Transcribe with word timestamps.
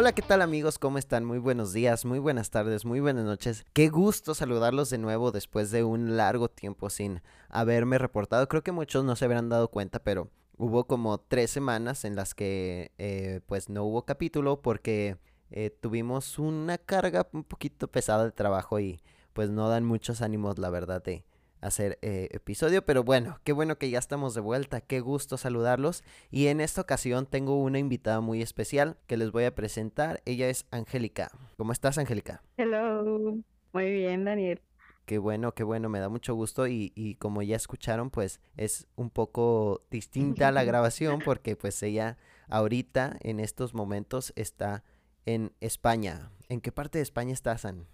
Hola, 0.00 0.12
¿qué 0.12 0.22
tal 0.22 0.42
amigos? 0.42 0.78
¿Cómo 0.78 0.96
están? 0.96 1.24
Muy 1.24 1.38
buenos 1.38 1.72
días, 1.72 2.04
muy 2.04 2.20
buenas 2.20 2.50
tardes, 2.50 2.84
muy 2.84 3.00
buenas 3.00 3.24
noches. 3.24 3.66
Qué 3.72 3.88
gusto 3.88 4.32
saludarlos 4.32 4.90
de 4.90 4.98
nuevo 4.98 5.32
después 5.32 5.72
de 5.72 5.82
un 5.82 6.16
largo 6.16 6.48
tiempo 6.48 6.88
sin 6.88 7.20
haberme 7.48 7.98
reportado. 7.98 8.46
Creo 8.46 8.62
que 8.62 8.70
muchos 8.70 9.02
no 9.02 9.16
se 9.16 9.24
habrán 9.24 9.48
dado 9.48 9.72
cuenta, 9.72 9.98
pero 9.98 10.30
hubo 10.56 10.86
como 10.86 11.18
tres 11.18 11.50
semanas 11.50 12.04
en 12.04 12.14
las 12.14 12.36
que 12.36 12.92
eh, 12.98 13.40
pues 13.46 13.70
no 13.70 13.82
hubo 13.82 14.04
capítulo 14.04 14.62
porque 14.62 15.16
eh, 15.50 15.70
tuvimos 15.70 16.38
una 16.38 16.78
carga 16.78 17.26
un 17.32 17.42
poquito 17.42 17.88
pesada 17.88 18.22
de 18.22 18.30
trabajo 18.30 18.78
y 18.78 19.00
pues 19.32 19.50
no 19.50 19.68
dan 19.68 19.84
muchos 19.84 20.22
ánimos, 20.22 20.60
la 20.60 20.70
verdad, 20.70 21.02
de 21.02 21.24
hacer 21.60 21.98
eh, 22.02 22.28
episodio. 22.32 22.84
Pero 22.84 23.04
bueno, 23.04 23.38
qué 23.44 23.52
bueno 23.52 23.78
que 23.78 23.90
ya 23.90 23.98
estamos 23.98 24.34
de 24.34 24.40
vuelta, 24.40 24.80
qué 24.80 25.00
gusto 25.00 25.36
saludarlos. 25.36 26.02
Y 26.30 26.46
en 26.48 26.60
esta 26.60 26.80
ocasión 26.80 27.26
tengo 27.26 27.60
una 27.62 27.78
invitada 27.78 28.20
muy 28.20 28.42
especial 28.42 28.96
que 29.06 29.16
les 29.16 29.30
voy 29.30 29.44
a 29.44 29.54
presentar. 29.54 30.22
Ella 30.24 30.48
es 30.48 30.66
Angélica. 30.70 31.30
¿Cómo 31.56 31.72
estás, 31.72 31.98
Angélica? 31.98 32.42
Hello, 32.56 33.38
muy 33.72 33.92
bien, 33.92 34.24
Daniel. 34.24 34.60
Qué 35.06 35.16
bueno, 35.16 35.52
qué 35.52 35.64
bueno, 35.64 35.88
me 35.88 36.00
da 36.00 36.10
mucho 36.10 36.34
gusto 36.34 36.66
y, 36.66 36.92
y 36.94 37.14
como 37.14 37.40
ya 37.42 37.56
escucharon, 37.56 38.10
pues 38.10 38.42
es 38.58 38.86
un 38.94 39.08
poco 39.08 39.82
distinta 39.90 40.52
la 40.52 40.64
grabación 40.64 41.20
porque 41.24 41.56
pues 41.56 41.82
ella 41.82 42.18
ahorita 42.48 43.16
en 43.20 43.40
estos 43.40 43.72
momentos 43.72 44.34
está 44.36 44.84
en 45.24 45.52
España. 45.60 46.30
¿En 46.50 46.60
qué 46.60 46.72
parte 46.72 46.98
de 46.98 47.02
España 47.02 47.32
estás, 47.32 47.64
An? 47.64 47.86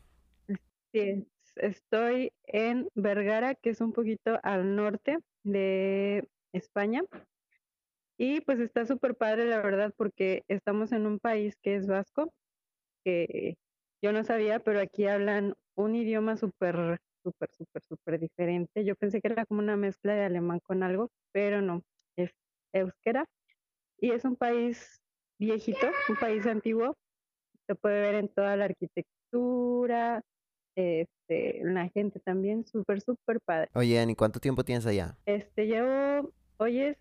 Sí, 0.92 1.26
estoy 1.56 2.32
en 2.46 2.88
Vergara, 2.94 3.54
que 3.54 3.70
es 3.70 3.80
un 3.80 3.92
poquito 3.92 4.38
al 4.42 4.76
norte 4.76 5.18
de 5.42 6.28
España. 6.52 7.02
Y 8.16 8.40
pues 8.42 8.60
está 8.60 8.86
súper 8.86 9.16
padre, 9.16 9.46
la 9.46 9.60
verdad, 9.60 9.92
porque 9.96 10.44
estamos 10.48 10.92
en 10.92 11.06
un 11.06 11.18
país 11.18 11.56
que 11.62 11.76
es 11.76 11.86
vasco, 11.86 12.32
que 13.04 13.56
yo 14.02 14.12
no 14.12 14.24
sabía, 14.24 14.60
pero 14.60 14.80
aquí 14.80 15.06
hablan 15.06 15.54
un 15.76 15.96
idioma 15.96 16.36
súper, 16.36 16.98
súper, 17.24 17.50
súper, 17.52 17.82
súper 17.82 18.20
diferente. 18.20 18.84
Yo 18.84 18.94
pensé 18.94 19.20
que 19.20 19.28
era 19.28 19.46
como 19.46 19.60
una 19.60 19.76
mezcla 19.76 20.14
de 20.14 20.24
alemán 20.24 20.60
con 20.60 20.82
algo, 20.82 21.10
pero 21.32 21.60
no, 21.60 21.82
es 22.16 22.30
euskera. 22.72 23.24
Y 23.98 24.10
es 24.12 24.24
un 24.24 24.36
país 24.36 25.00
viejito, 25.38 25.86
un 26.08 26.16
país 26.16 26.46
antiguo. 26.46 26.96
Se 27.66 27.74
puede 27.74 28.00
ver 28.00 28.14
en 28.16 28.28
toda 28.28 28.56
la 28.56 28.66
arquitectura, 28.66 30.22
este, 30.76 31.60
la 31.62 31.88
gente 31.88 32.20
también, 32.20 32.66
súper, 32.66 33.00
súper 33.00 33.40
padre. 33.40 33.70
Oye, 33.74 33.98
Ani, 33.98 34.14
¿cuánto 34.14 34.40
tiempo 34.40 34.64
tienes 34.64 34.86
allá? 34.86 35.16
Este, 35.26 35.66
llevo, 35.66 36.30
hoy 36.58 36.80
es 36.80 36.96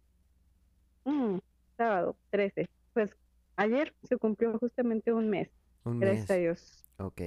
mm, 1.05 1.37
sábado, 1.77 2.15
13. 2.29 2.69
Pues 2.93 3.15
ayer 3.55 3.93
se 4.03 4.17
cumplió 4.17 4.57
justamente 4.59 5.11
un 5.13 5.29
mes. 5.29 5.49
Un 5.83 5.99
Gracias 5.99 6.29
a 6.29 6.33
mes. 6.33 6.41
Dios. 6.41 6.83
Ok. 6.97 7.21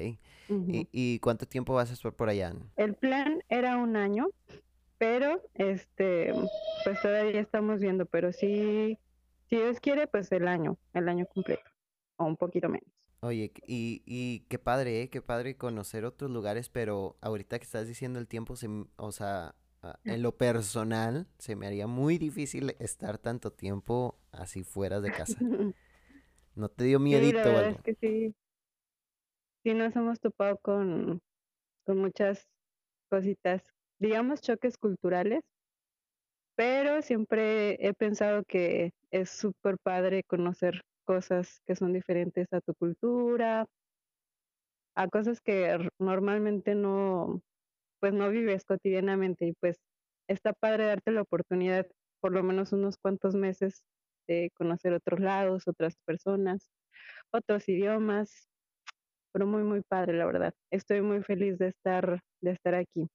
¿Y, 0.48 0.88
y 0.92 1.18
cuánto 1.18 1.46
tiempo 1.46 1.74
vas 1.74 1.90
a 1.90 1.94
estar 1.94 2.12
por 2.12 2.28
allá? 2.28 2.54
El 2.76 2.94
plan 2.94 3.42
era 3.48 3.76
un 3.76 3.96
año, 3.96 4.28
pero 4.98 5.42
este, 5.54 6.32
pues 6.84 7.02
todavía 7.02 7.40
estamos 7.40 7.80
viendo, 7.80 8.06
pero 8.06 8.32
sí, 8.32 8.98
si 9.50 9.56
Dios 9.56 9.80
quiere, 9.80 10.06
pues 10.06 10.30
el 10.32 10.46
año, 10.48 10.78
el 10.94 11.08
año 11.08 11.26
completo, 11.26 11.68
o 12.16 12.24
un 12.24 12.36
poquito 12.36 12.68
menos. 12.68 12.95
Oye, 13.20 13.52
y, 13.66 14.02
y 14.06 14.40
qué 14.48 14.58
padre, 14.58 15.02
¿eh? 15.02 15.10
Qué 15.10 15.22
padre 15.22 15.56
conocer 15.56 16.04
otros 16.04 16.30
lugares, 16.30 16.68
pero 16.68 17.16
ahorita 17.20 17.58
que 17.58 17.64
estás 17.64 17.88
diciendo 17.88 18.18
el 18.18 18.28
tiempo, 18.28 18.56
se 18.56 18.68
o 18.96 19.12
sea, 19.12 19.54
ah, 19.82 19.98
en 20.04 20.22
lo 20.22 20.36
personal, 20.36 21.26
se 21.38 21.56
me 21.56 21.66
haría 21.66 21.86
muy 21.86 22.18
difícil 22.18 22.76
estar 22.78 23.18
tanto 23.18 23.50
tiempo 23.52 24.18
así 24.32 24.62
fuera 24.64 25.00
de 25.00 25.10
casa. 25.12 25.38
¿No 26.54 26.68
te 26.68 26.84
dio 26.84 26.98
Sí, 26.98 27.04
la 27.04 27.20
miedito 27.20 27.38
verdad 27.44 27.68
es 27.70 27.80
que 27.82 27.94
sí, 28.00 28.34
sí 29.62 29.74
nos 29.74 29.94
hemos 29.96 30.20
topado 30.20 30.56
con, 30.58 31.20
con 31.86 31.98
muchas 31.98 32.46
cositas, 33.10 33.62
digamos 33.98 34.40
choques 34.42 34.76
culturales, 34.78 35.42
pero 36.54 37.02
siempre 37.02 37.76
he 37.86 37.92
pensado 37.94 38.42
que 38.44 38.92
es 39.10 39.30
súper 39.30 39.76
padre 39.82 40.22
conocer 40.24 40.82
cosas 41.06 41.60
que 41.66 41.76
son 41.76 41.94
diferentes 41.94 42.48
a 42.52 42.60
tu 42.60 42.74
cultura, 42.74 43.66
a 44.96 45.08
cosas 45.08 45.40
que 45.40 45.78
normalmente 45.98 46.74
no, 46.74 47.42
pues 48.00 48.12
no 48.12 48.30
vives 48.30 48.64
cotidianamente 48.64 49.46
y 49.46 49.52
pues 49.60 49.78
está 50.28 50.52
padre 50.54 50.86
darte 50.86 51.12
la 51.12 51.22
oportunidad 51.22 51.86
por 52.20 52.32
lo 52.32 52.42
menos 52.42 52.72
unos 52.72 52.96
cuantos 52.98 53.34
meses 53.34 53.82
de 54.28 54.50
conocer 54.56 54.92
otros 54.94 55.20
lados, 55.20 55.64
otras 55.68 55.94
personas, 56.06 56.70
otros 57.32 57.68
idiomas, 57.68 58.48
pero 59.32 59.46
muy 59.46 59.62
muy 59.62 59.82
padre 59.82 60.14
la 60.14 60.26
verdad. 60.26 60.54
Estoy 60.72 61.02
muy 61.02 61.22
feliz 61.22 61.58
de 61.58 61.68
estar 61.68 62.20
de 62.42 62.50
estar 62.52 62.74
aquí. 62.74 63.08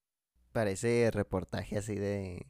Parece 0.53 1.09
reportaje 1.11 1.77
así 1.77 1.95
de, 1.95 2.45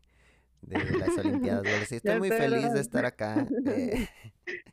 de 0.62 0.78
las 0.78 1.18
Olimpiadas. 1.18 1.92
Estoy 1.92 2.20
muy 2.20 2.30
feliz 2.30 2.74
de 2.74 2.82
estar 2.82 3.06
acá. 3.06 3.48
eh. 3.66 4.08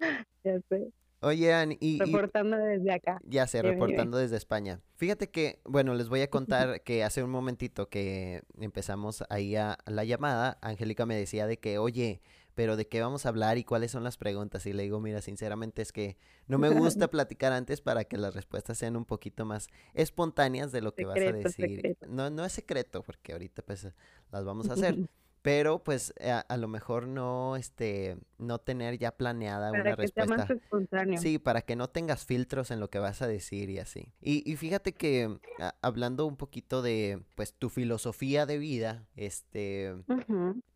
Ya 0.44 0.60
sé, 0.68 0.92
Oye, 1.20 1.52
y, 1.80 1.96
y 1.96 1.98
reportando 1.98 2.56
desde 2.56 2.92
acá. 2.92 3.20
Ya 3.24 3.46
sé, 3.48 3.58
Dime, 3.58 3.70
dime. 3.74 3.86
reportando 3.86 4.18
desde 4.18 4.36
España. 4.36 4.80
Fíjate 4.96 5.30
que, 5.30 5.60
bueno, 5.64 5.94
les 5.94 6.08
voy 6.08 6.20
a 6.20 6.30
contar 6.30 6.82
que 6.82 7.02
hace 7.02 7.24
un 7.24 7.30
momentito 7.30 7.88
que 7.88 8.42
empezamos 8.60 9.24
ahí 9.28 9.56
a 9.56 9.78
la 9.86 10.04
llamada, 10.04 10.58
Angélica 10.62 11.06
me 11.06 11.16
decía 11.16 11.48
de 11.48 11.58
que, 11.58 11.78
oye, 11.78 12.20
pero 12.54 12.76
¿de 12.76 12.86
qué 12.86 13.00
vamos 13.00 13.26
a 13.26 13.30
hablar 13.30 13.58
y 13.58 13.64
cuáles 13.64 13.90
son 13.90 14.04
las 14.04 14.16
preguntas? 14.16 14.64
Y 14.66 14.72
le 14.72 14.84
digo, 14.84 15.00
mira, 15.00 15.20
sinceramente 15.20 15.82
es 15.82 15.92
que 15.92 16.16
no 16.46 16.58
me 16.58 16.68
gusta 16.70 17.08
platicar 17.10 17.52
antes 17.52 17.80
para 17.80 18.04
que 18.04 18.16
las 18.16 18.34
respuestas 18.34 18.78
sean 18.78 18.96
un 18.96 19.04
poquito 19.04 19.44
más 19.44 19.68
espontáneas 19.94 20.70
de 20.70 20.82
lo 20.82 20.94
que 20.94 21.04
vas 21.04 21.18
a 21.18 21.32
decir. 21.32 21.76
secreto. 21.76 22.06
No, 22.08 22.30
no 22.30 22.44
es 22.44 22.52
secreto, 22.52 23.02
porque 23.02 23.32
ahorita 23.32 23.62
pues 23.62 23.88
las 24.30 24.44
vamos 24.44 24.70
a 24.70 24.74
hacer. 24.74 24.96
Pero 25.42 25.82
pues 25.84 26.12
a, 26.20 26.40
a 26.40 26.56
lo 26.56 26.68
mejor 26.68 27.06
no, 27.06 27.56
este, 27.56 28.18
no 28.38 28.58
tener 28.58 28.98
ya 28.98 29.16
planeada 29.16 29.72
una 29.72 29.82
sea 29.84 29.90
más 29.92 29.98
respuesta. 29.98 30.54
espontáneo. 30.54 31.20
Sí, 31.20 31.38
para 31.38 31.62
que 31.62 31.76
no 31.76 31.88
tengas 31.88 32.24
filtros 32.24 32.70
en 32.70 32.80
lo 32.80 32.90
que 32.90 32.98
vas 32.98 33.22
a 33.22 33.28
decir 33.28 33.70
y 33.70 33.78
así. 33.78 34.12
Y, 34.20 34.50
y 34.50 34.56
fíjate 34.56 34.92
que 34.94 35.38
a- 35.58 35.74
hablando 35.80 36.26
un 36.26 36.36
poquito 36.36 36.82
de 36.82 37.22
pues 37.36 37.54
tu 37.54 37.70
filosofía 37.70 38.46
de 38.46 38.58
vida, 38.58 39.06
este, 39.16 39.94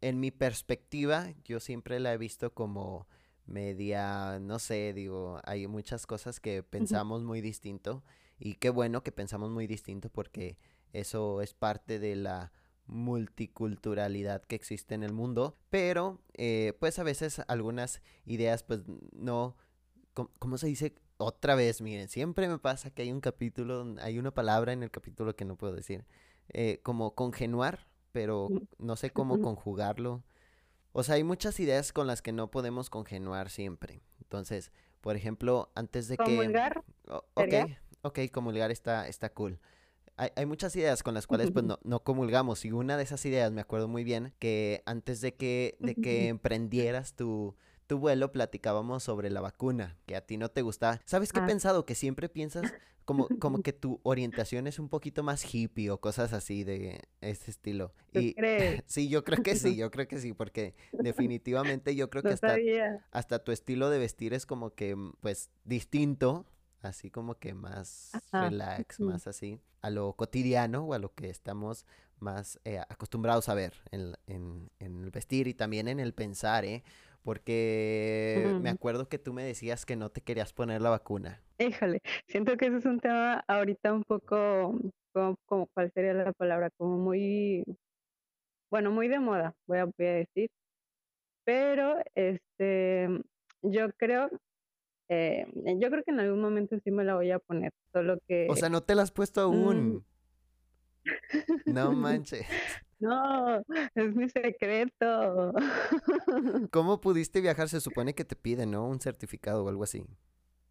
en 0.01 0.21
mi 0.21 0.31
perspectiva, 0.31 1.33
yo 1.45 1.61
siempre 1.61 2.01
la 2.01 2.13
he 2.13 2.19
visto 2.19 2.55
como 2.55 3.07
media, 3.47 4.39
no 4.41 4.59
sé, 4.59 4.93
digo, 4.95 5.41
hay 5.45 5.67
muchas 5.67 6.07
cosas 6.07 6.41
que 6.41 6.63
pensamos 6.63 7.23
muy 7.23 7.41
distinto 7.41 8.03
y 8.39 8.55
qué 8.55 8.71
bueno 8.71 9.03
que 9.03 9.13
pensamos 9.13 9.51
muy 9.51 9.67
distinto 9.67 10.09
porque 10.09 10.57
eso 10.93 11.43
es 11.43 11.53
parte 11.55 11.99
de 11.99 12.17
la 12.17 12.53
multiculturalidad 12.93 14.43
que 14.43 14.55
existe 14.55 14.95
en 14.95 15.03
el 15.03 15.13
mundo, 15.13 15.57
pero 15.71 16.21
eh, 16.35 16.75
pues 16.79 16.99
a 16.99 17.03
veces 17.03 17.43
algunas 17.49 18.03
ideas 18.25 18.63
pues 18.63 18.81
no, 19.13 19.57
¿cómo, 20.15 20.31
cómo 20.39 20.59
se 20.59 20.67
dice? 20.67 20.95
Otra 21.17 21.55
vez, 21.55 21.81
miren, 21.81 22.09
siempre 22.09 22.49
me 22.49 22.59
pasa 22.59 22.91
que 22.91 23.03
hay 23.03 23.13
un 23.13 23.21
capítulo, 23.21 23.95
hay 24.01 24.19
una 24.19 24.33
palabra 24.33 24.73
en 24.73 24.83
el 24.83 24.91
capítulo 24.91 25.37
que 25.37 25.45
no 25.45 25.57
puedo 25.57 25.75
decir, 25.75 26.05
eh, 26.49 26.81
como 26.83 27.15
congenuar, 27.15 27.87
pero 28.13 28.49
no 28.79 28.97
sé 28.97 29.11
cómo 29.11 29.41
conjugarlo. 29.41 30.23
O 30.93 31.03
sea, 31.03 31.15
hay 31.15 31.25
muchas 31.25 31.59
ideas 31.61 31.93
con 31.93 32.07
las 32.07 32.21
que 32.23 32.33
no 32.33 32.51
podemos 32.51 32.91
congenuar 32.91 33.51
siempre. 33.51 34.03
Entonces, 34.21 34.73
por 35.01 35.17
ejemplo, 35.17 35.71
antes 35.75 36.09
de 36.09 36.17
que... 36.17 36.25
Comulgar 36.25 36.85
ok, 37.35 37.55
ok, 38.03 38.19
comulgar 38.33 38.71
está, 38.71 39.09
está 39.09 39.31
cool. 39.33 39.59
Hay, 40.23 40.31
hay 40.37 40.47
muchas 40.47 40.77
ideas 40.77 41.03
con 41.03 41.15
las 41.15 41.27
cuales 41.27 41.51
pues 41.51 41.65
no, 41.65 41.81
no 41.83 42.05
comulgamos 42.05 42.65
y 42.65 42.71
una 42.71 42.97
de 42.97 43.03
esas 43.03 43.25
ideas 43.27 43.51
me 43.51 43.61
acuerdo 43.61 43.89
muy 43.89 44.05
bien 44.05 44.33
que 44.39 44.83
antes 44.87 45.21
de 45.21 45.35
que, 45.35 45.77
de 45.81 45.97
que 45.97 46.29
emprendieras 46.29 47.15
tu, 47.15 47.57
tu 47.89 47.99
vuelo 47.99 48.31
platicábamos 48.31 49.03
sobre 49.03 49.31
la 49.31 49.41
vacuna, 49.41 49.97
que 50.07 50.15
a 50.15 50.21
ti 50.25 50.37
no 50.37 50.49
te 50.49 50.63
gustaba. 50.63 51.01
¿Sabes 51.07 51.33
qué 51.33 51.41
he 51.41 51.43
Ah, 51.43 51.47
pensado? 51.47 51.85
Que 51.85 51.97
siempre 51.97 52.29
piensas 52.29 52.77
como, 53.05 53.31
como 53.41 53.59
que 53.63 53.73
tu 53.73 53.99
orientación 54.05 54.69
es 54.69 54.79
un 54.79 54.89
poquito 54.89 55.25
más 55.25 55.45
hippie 55.53 55.91
o 55.91 56.01
cosas 56.01 56.33
así 56.33 56.63
de 56.63 57.01
ese 57.21 57.51
estilo. 57.51 57.93
¿tú 58.13 58.21
Y 58.21 58.35
crees? 58.35 58.83
sí, 58.87 59.09
yo 59.09 59.25
creo 59.25 59.43
que 59.43 59.57
sí, 59.57 59.75
yo 59.75 59.91
creo 59.91 60.07
que 60.07 60.21
sí, 60.21 60.35
porque 60.35 60.77
definitivamente 61.01 61.97
yo 61.97 62.11
creo 62.11 62.23
que 62.23 62.35
hasta, 62.35 62.49
sabía. 62.49 63.05
hasta 63.11 63.43
tu 63.43 63.51
estilo 63.51 63.91
de 63.91 63.99
vestir 63.99 64.35
es 64.35 64.47
como 64.47 64.75
que 64.75 64.97
pues 65.21 65.51
distinto, 65.65 66.47
así 66.83 67.11
como 67.11 67.37
que 67.39 67.55
más 67.55 68.13
Ajá. 68.33 68.49
relax, 68.51 69.01
más 69.01 69.27
así, 69.27 69.59
a 69.81 69.91
lo 69.91 70.13
cotidiano 70.15 70.85
o 70.85 70.95
a 70.95 70.99
lo 70.99 71.15
que 71.15 71.31
estamos 71.31 71.87
más 72.19 72.61
eh, 72.65 72.79
acostumbrados 72.79 73.49
a 73.49 73.55
ver 73.55 73.75
en, 73.91 74.15
en- 74.27 74.71
en 74.79 75.03
el 75.03 75.11
vestir 75.11 75.49
y 75.49 75.55
también 75.55 75.89
en 75.89 76.01
el 76.01 76.13
pensar, 76.15 76.65
¿eh? 76.65 76.83
Porque 77.25 78.57
me 78.61 78.69
acuerdo 78.71 79.09
que 79.09 79.19
tú 79.19 79.33
me 79.33 79.45
decías 79.45 79.87
que 79.87 79.97
no 79.97 80.11
te 80.11 80.21
querías 80.23 80.53
poner 80.53 80.83
la 80.83 80.91
vacuna. 80.91 81.41
Híjole, 81.59 82.01
siento 82.27 82.57
que 82.57 82.67
ese 82.67 82.79
es 82.79 82.85
un 82.87 82.99
tema 82.99 83.45
ahorita 83.47 83.93
un 83.93 84.03
poco, 84.05 84.75
como, 85.13 85.37
como- 85.47 85.67
¿cuál 85.75 85.91
sería 85.95 86.15
la 86.15 86.33
palabra? 86.33 86.71
Como 86.77 86.99
muy, 86.99 87.65
bueno, 88.71 88.91
muy 88.91 89.09
de 89.09 89.21
moda, 89.21 89.55
voy 89.67 89.79
a, 89.79 89.85
voy 89.85 90.07
a 90.07 90.13
decir. 90.15 90.49
Pero, 91.45 91.97
este, 92.15 93.09
yo 93.63 93.93
creo 93.97 94.31
Eh, 95.15 95.47
yo 95.79 95.91
creo 95.91 96.03
que 96.03 96.11
en 96.11 96.21
algún 96.21 96.41
momento 96.41 96.79
sí 96.83 96.91
me 96.91 97.05
la 97.05 97.15
voy 97.15 97.31
a 97.31 97.39
poner, 97.39 97.71
solo 97.93 98.15
O 98.15 98.19
que, 98.27 98.49
sea, 98.55 98.71
no 98.71 98.83
te 98.83 98.95
la 98.95 99.03
has 99.03 99.13
puesto 99.13 99.41
mm, 99.41 99.45
aún. 99.45 100.07
No 101.67 101.93
manches. 101.93 102.47
no, 102.99 103.63
es 103.95 104.15
mi 104.15 104.31
secreto. 104.31 105.53
¿Cómo 106.71 107.01
pudiste 107.03 107.43
viajar? 107.43 107.69
Se 107.69 107.83
supone 107.83 108.15
que 108.15 108.25
te 108.25 108.37
piden, 108.37 108.71
¿no? 108.71 108.89
Un 108.89 109.01
certificado 109.01 109.65
o 109.65 109.69
algo 109.69 109.85
así. 109.85 110.03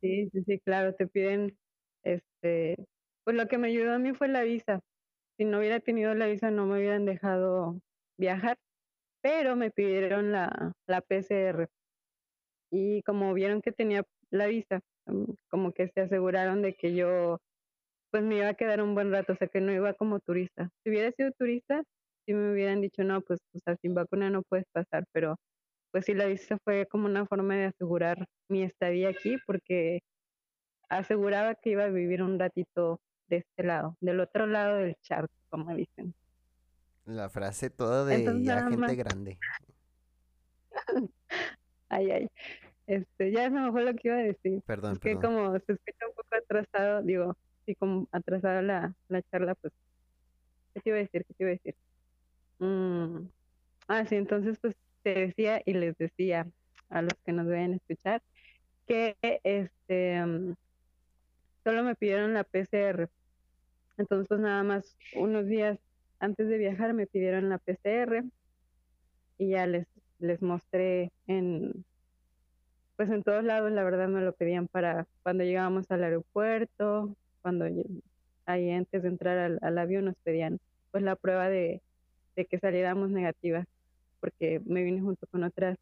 Sí, 0.02 0.28
sí, 0.32 0.44
sí, 0.48 0.60
claro, 0.60 0.96
te 0.96 1.06
piden, 1.06 1.56
este, 2.02 2.84
pues 3.24 3.36
lo 3.36 3.48
que 3.48 3.60
me 3.60 3.68
ayudó 3.68 3.94
a 3.94 4.00
mí 4.00 4.14
fue 4.16 4.28
la 4.28 4.42
visa. 4.42 4.80
Si 5.38 5.46
no 5.46 5.60
hubiera 5.60 5.80
tenido 5.80 6.16
la 6.16 6.26
visa, 6.26 6.50
no 6.50 6.66
me 6.66 6.80
hubieran 6.80 7.06
dejado 7.06 7.80
viajar, 8.18 8.58
pero 9.22 9.56
me 9.56 9.70
pidieron 9.70 10.32
la, 10.32 10.74
la 10.88 11.02
PCR. 11.02 11.70
Y 12.72 13.04
como 13.04 13.36
vieron 13.36 13.62
que 13.62 13.72
tenía 13.72 14.04
la 14.32 14.48
visa, 14.48 14.82
mm, 15.06 15.34
como 15.50 15.74
que 15.74 15.90
se 15.90 16.02
aseguraron 16.02 16.62
de 16.62 16.74
que 16.74 16.96
yo 16.96 17.40
pues 18.12 18.24
me 18.24 18.38
iba 18.38 18.50
a 18.50 18.54
quedar 18.56 18.82
un 18.82 18.94
buen 18.94 19.12
rato, 19.12 19.34
o 19.34 19.36
sea 19.38 19.48
que 19.48 19.62
no 19.62 19.72
iba 19.72 19.94
como 19.94 20.20
turista. 20.20 20.70
Si 20.84 20.90
hubiera 20.90 21.12
sido 21.14 21.32
turista, 21.32 21.82
sí 22.26 22.34
me 22.34 22.52
hubieran 22.52 22.82
dicho, 22.82 23.04
no, 23.04 23.22
pues, 23.22 23.40
o 23.54 23.60
sea, 23.60 23.78
sin 23.78 23.94
vacuna 23.94 24.30
no 24.30 24.44
puedes 24.44 24.66
pasar, 24.74 25.06
pero 25.14 25.38
pues 25.92 26.06
sí 26.06 26.14
la 26.14 26.26
visa 26.26 26.58
fue 26.64 26.88
como 26.88 27.06
una 27.06 27.26
forma 27.26 27.56
de 27.56 27.66
asegurar 27.66 28.26
mi 28.50 28.64
estadía 28.64 29.10
aquí, 29.10 29.38
porque 29.46 30.02
aseguraba 30.90 31.56
que 31.56 31.72
iba 31.72 31.86
a 31.86 31.90
vivir 31.90 32.22
un 32.22 32.38
ratito 32.38 33.00
de 33.28 33.38
este 33.38 33.64
lado, 33.64 33.96
del 34.02 34.20
otro 34.20 34.46
lado 34.46 34.78
del 34.78 34.96
charco, 35.02 35.34
como 35.50 35.74
dicen. 35.74 36.14
La 37.06 37.30
frase 37.30 37.70
toda 37.70 38.06
de 38.06 38.16
Entonces 38.16 38.46
ya 38.46 38.62
gente 38.64 38.78
más, 38.78 38.96
grande. 38.96 39.38
ay, 41.90 42.12
ay, 42.12 42.30
este, 42.92 43.32
ya 43.32 43.46
se 43.46 43.52
me 43.52 43.72
fue 43.72 43.84
lo 43.86 43.94
que 43.94 44.08
iba 44.10 44.18
a 44.18 44.24
decir. 44.24 44.62
Perdón, 44.66 44.94
Es 44.94 45.00
que 45.00 45.16
perdón. 45.16 45.36
como 45.36 45.60
se 45.60 45.72
escucha 45.74 46.08
un 46.08 46.14
poco 46.16 46.36
atrasado, 46.36 47.02
digo, 47.04 47.38
sí, 47.66 47.76
como 47.76 48.08
atrasada 48.12 48.62
la, 48.62 48.94
la 49.08 49.22
charla, 49.24 49.56
pues, 49.56 49.74
¿qué 50.74 50.82
te 50.82 50.90
iba 50.90 50.98
a 50.98 51.02
decir? 51.02 51.26
¿Qué 51.26 51.34
te 51.34 51.44
iba 51.44 51.50
a 51.52 51.54
decir? 51.54 51.76
Mm, 52.60 53.30
ah, 53.88 54.06
sí, 54.06 54.16
entonces 54.16 54.60
pues 54.60 54.76
te 55.04 55.14
decía 55.16 55.62
y 55.66 55.74
les 55.74 55.98
decía 55.98 56.48
a 56.90 57.02
los 57.02 57.14
que 57.26 57.32
nos 57.32 57.48
vayan 57.48 57.74
a 57.74 57.76
escuchar 57.78 58.22
que 58.88 59.16
este 59.44 60.22
solo 61.64 61.84
me 61.84 61.96
pidieron 61.96 62.34
la 62.34 62.44
PCR. 62.44 63.10
Entonces 63.98 64.28
pues 64.28 64.40
nada 64.42 64.64
más 64.64 64.98
unos 65.16 65.48
días 65.48 65.80
antes 66.20 66.48
de 66.50 66.58
viajar 66.58 66.94
me 66.94 67.08
pidieron 67.08 67.50
la 67.50 67.58
PCR 67.58 68.24
y 69.38 69.50
ya 69.50 69.66
les 69.66 69.88
les 70.20 70.42
mostré 70.42 71.12
en 71.26 71.84
pues 73.02 73.10
en 73.10 73.24
todos 73.24 73.44
lados, 73.44 73.72
la 73.72 73.84
verdad 73.84 74.08
me 74.10 74.22
lo 74.22 74.32
pedían 74.32 74.68
para 74.68 75.08
cuando 75.24 75.44
llegábamos 75.44 75.90
al 75.90 76.04
aeropuerto, 76.04 77.16
cuando 77.42 77.66
ahí 78.46 78.70
antes 78.70 79.02
de 79.02 79.08
entrar 79.10 79.58
al, 79.60 79.78
avión 79.80 80.06
nos 80.06 80.14
pedían 80.24 80.60
pues 80.92 81.04
la 81.04 81.16
prueba 81.16 81.50
de, 81.50 81.82
que 82.36 82.60
saliéramos 82.60 83.10
negativas, 83.10 83.66
porque 84.20 84.62
me 84.66 84.84
vine 84.84 85.02
junto 85.02 85.26
con 85.32 85.44
otras 85.44 85.80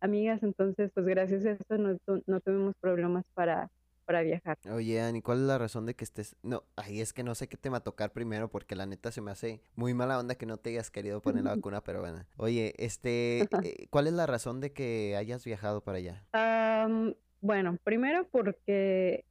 amigas, 0.00 0.42
entonces 0.42 0.90
pues 0.94 1.04
gracias 1.04 1.44
a 1.44 1.50
eso 1.50 1.76
no, 1.76 1.98
no 2.26 2.40
tuvimos 2.40 2.74
problemas 2.80 3.26
para, 3.34 3.68
para 4.04 4.22
viajar. 4.22 4.58
Oye, 4.70 5.00
Ani, 5.00 5.22
¿cuál 5.22 5.38
es 5.38 5.44
la 5.44 5.58
razón 5.58 5.86
de 5.86 5.94
que 5.94 6.04
estés... 6.04 6.36
No, 6.42 6.64
ay, 6.76 7.00
es 7.00 7.12
que 7.12 7.22
no 7.22 7.34
sé 7.34 7.48
qué 7.48 7.56
tema 7.56 7.80
tocar 7.80 8.12
primero 8.12 8.48
porque 8.48 8.76
la 8.76 8.86
neta 8.86 9.10
se 9.10 9.20
me 9.20 9.30
hace 9.30 9.60
muy 9.74 9.94
mala 9.94 10.18
onda 10.18 10.34
que 10.34 10.46
no 10.46 10.56
te 10.56 10.70
hayas 10.70 10.90
querido 10.90 11.20
poner 11.20 11.44
la 11.44 11.54
vacuna, 11.56 11.82
pero 11.82 12.00
bueno. 12.00 12.24
Oye, 12.36 12.74
este, 12.78 13.42
eh, 13.62 13.86
¿cuál 13.90 14.06
es 14.06 14.12
la 14.12 14.26
razón 14.26 14.60
de 14.60 14.72
que 14.72 15.16
hayas 15.16 15.44
viajado 15.44 15.82
para 15.82 15.98
allá? 15.98 16.24
Am, 16.32 17.14
bueno, 17.40 17.78
primero 17.82 18.26
porque 18.30 19.24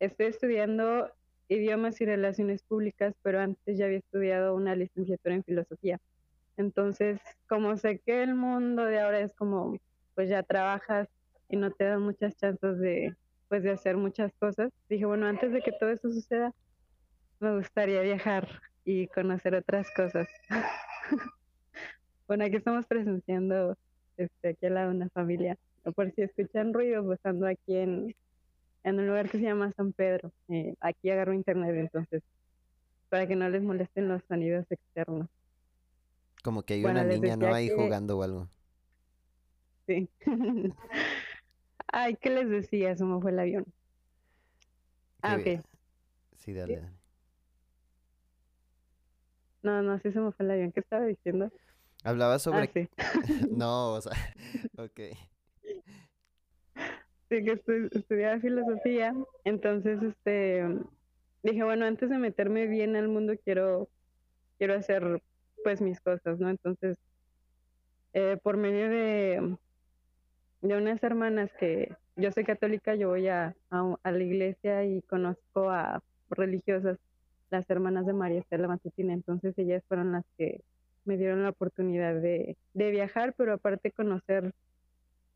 estoy 0.00 0.26
estudiando 0.26 1.10
idiomas 1.48 2.00
y 2.00 2.06
relaciones 2.06 2.62
públicas, 2.62 3.14
pero 3.22 3.40
antes 3.40 3.78
ya 3.78 3.86
había 3.86 3.98
estudiado 3.98 4.54
una 4.54 4.74
licenciatura 4.74 5.34
en 5.34 5.44
filosofía. 5.44 6.00
Entonces, 6.56 7.20
como 7.48 7.76
sé 7.76 7.98
que 7.98 8.22
el 8.22 8.34
mundo 8.34 8.84
de 8.84 9.00
ahora 9.00 9.20
es 9.20 9.32
como, 9.34 9.78
pues 10.14 10.28
ya 10.28 10.42
trabajas 10.42 11.08
y 11.48 11.56
no 11.56 11.70
te 11.70 11.84
dan 11.84 12.02
muchas 12.02 12.36
chances 12.36 12.78
de, 12.78 13.14
pues 13.52 13.64
de 13.64 13.70
hacer 13.72 13.98
muchas 13.98 14.32
cosas, 14.38 14.72
dije, 14.88 15.04
bueno, 15.04 15.26
antes 15.26 15.52
de 15.52 15.60
que 15.60 15.72
todo 15.72 15.90
eso 15.90 16.10
suceda, 16.10 16.54
me 17.38 17.54
gustaría 17.54 18.00
viajar 18.00 18.48
y 18.82 19.08
conocer 19.08 19.54
otras 19.54 19.86
cosas. 19.94 20.26
Bueno, 22.26 22.46
aquí 22.46 22.56
estamos 22.56 22.86
presenciando, 22.86 23.76
este, 24.16 24.48
aquí 24.50 24.64
al 24.64 24.74
lado 24.74 24.90
una 24.90 25.10
familia. 25.10 25.58
Por 25.94 26.10
si 26.14 26.22
escuchan 26.22 26.72
ruido, 26.72 27.04
pues 27.04 27.18
ando 27.24 27.46
aquí 27.46 27.76
en, 27.76 28.14
en 28.84 28.98
un 28.98 29.06
lugar 29.06 29.28
que 29.28 29.36
se 29.36 29.44
llama 29.44 29.70
San 29.76 29.92
Pedro. 29.92 30.32
Eh, 30.48 30.74
aquí 30.80 31.10
agarro 31.10 31.34
internet, 31.34 31.74
entonces, 31.76 32.22
para 33.10 33.26
que 33.26 33.36
no 33.36 33.50
les 33.50 33.62
molesten 33.62 34.08
los 34.08 34.22
sonidos 34.28 34.64
externos. 34.70 35.28
Como 36.42 36.62
que 36.62 36.74
hay 36.74 36.84
una 36.86 37.04
Bueno, 37.04 37.04
niña, 37.04 37.36
¿no? 37.36 37.52
Ahí 37.52 37.68
que, 37.68 37.74
jugando 37.74 38.16
o 38.16 38.22
algo. 38.22 38.48
sí. 39.86 40.08
Ay, 41.92 42.16
¿qué 42.16 42.30
les 42.30 42.48
decía? 42.48 42.96
Se 42.96 43.04
me 43.04 43.20
fue 43.20 43.30
el 43.30 43.38
avión. 43.38 43.64
Ah, 45.22 45.36
ok. 45.36 45.62
Sí, 46.36 46.52
dale, 46.52 46.76
dale. 46.80 46.92
No, 49.62 49.80
no, 49.82 49.98
sí 50.00 50.10
se 50.10 50.18
me 50.20 50.32
fue 50.32 50.44
el 50.44 50.50
avión. 50.52 50.72
¿Qué 50.72 50.80
estaba 50.80 51.04
diciendo? 51.04 51.50
Hablaba 52.04 52.34
Ah, 52.34 52.38
sobre... 52.38 52.68
sí. 52.72 52.88
No, 53.56 53.92
o 53.94 54.00
sea, 54.00 54.12
ok. 54.78 55.00
Sí, 57.28 57.44
que 57.44 57.52
estu- 57.54 57.88
estudiaba 57.96 58.40
filosofía. 58.40 59.14
Entonces, 59.44 60.02
este, 60.02 60.64
dije, 61.42 61.62
bueno, 61.64 61.86
antes 61.86 62.10
de 62.10 62.18
meterme 62.18 62.66
bien 62.66 62.96
al 62.96 63.08
mundo, 63.08 63.34
quiero, 63.44 63.88
quiero 64.58 64.74
hacer, 64.74 65.22
pues, 65.64 65.80
mis 65.80 66.00
cosas, 66.00 66.38
¿no? 66.40 66.50
Entonces, 66.50 66.98
eh, 68.12 68.36
por 68.42 68.56
medio 68.56 68.88
de, 68.88 69.56
de 70.62 70.76
unas 70.76 71.02
hermanas 71.02 71.50
que 71.58 71.94
yo 72.16 72.30
soy 72.32 72.44
católica, 72.44 72.94
yo 72.94 73.08
voy 73.08 73.28
a, 73.28 73.54
a, 73.70 74.10
la 74.10 74.22
iglesia 74.22 74.84
y 74.84 75.02
conozco 75.02 75.70
a 75.70 76.02
religiosas, 76.30 76.98
las 77.50 77.68
hermanas 77.68 78.06
de 78.06 78.12
María 78.12 78.40
Estela 78.40 78.68
Matutina. 78.68 79.12
Entonces, 79.12 79.58
ellas 79.58 79.82
fueron 79.88 80.12
las 80.12 80.24
que 80.38 80.60
me 81.04 81.16
dieron 81.16 81.42
la 81.42 81.50
oportunidad 81.50 82.14
de, 82.14 82.56
de 82.74 82.90
viajar, 82.90 83.34
pero 83.36 83.54
aparte 83.54 83.90
conocer 83.90 84.54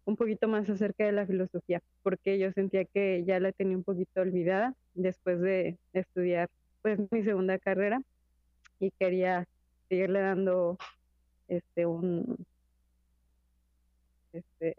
un 0.04 0.16
poquito 0.16 0.46
más 0.46 0.70
acerca 0.70 1.04
de 1.04 1.12
la 1.12 1.26
filosofía, 1.26 1.82
porque 2.04 2.38
yo 2.38 2.52
sentía 2.52 2.84
que 2.84 3.24
ya 3.26 3.40
la 3.40 3.50
tenía 3.50 3.76
un 3.76 3.82
poquito 3.82 4.20
olvidada 4.20 4.74
después 4.94 5.40
de 5.40 5.76
estudiar 5.92 6.48
pues 6.82 7.00
mi 7.10 7.24
segunda 7.24 7.58
carrera 7.58 8.00
y 8.78 8.92
quería 8.92 9.48
seguirle 9.88 10.20
dando 10.20 10.78
este 11.48 11.86
un 11.86 12.46
este 14.32 14.76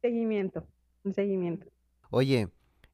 seguimiento, 0.00 0.66
un 1.04 1.14
seguimiento. 1.14 1.66
Oye, 2.10 2.48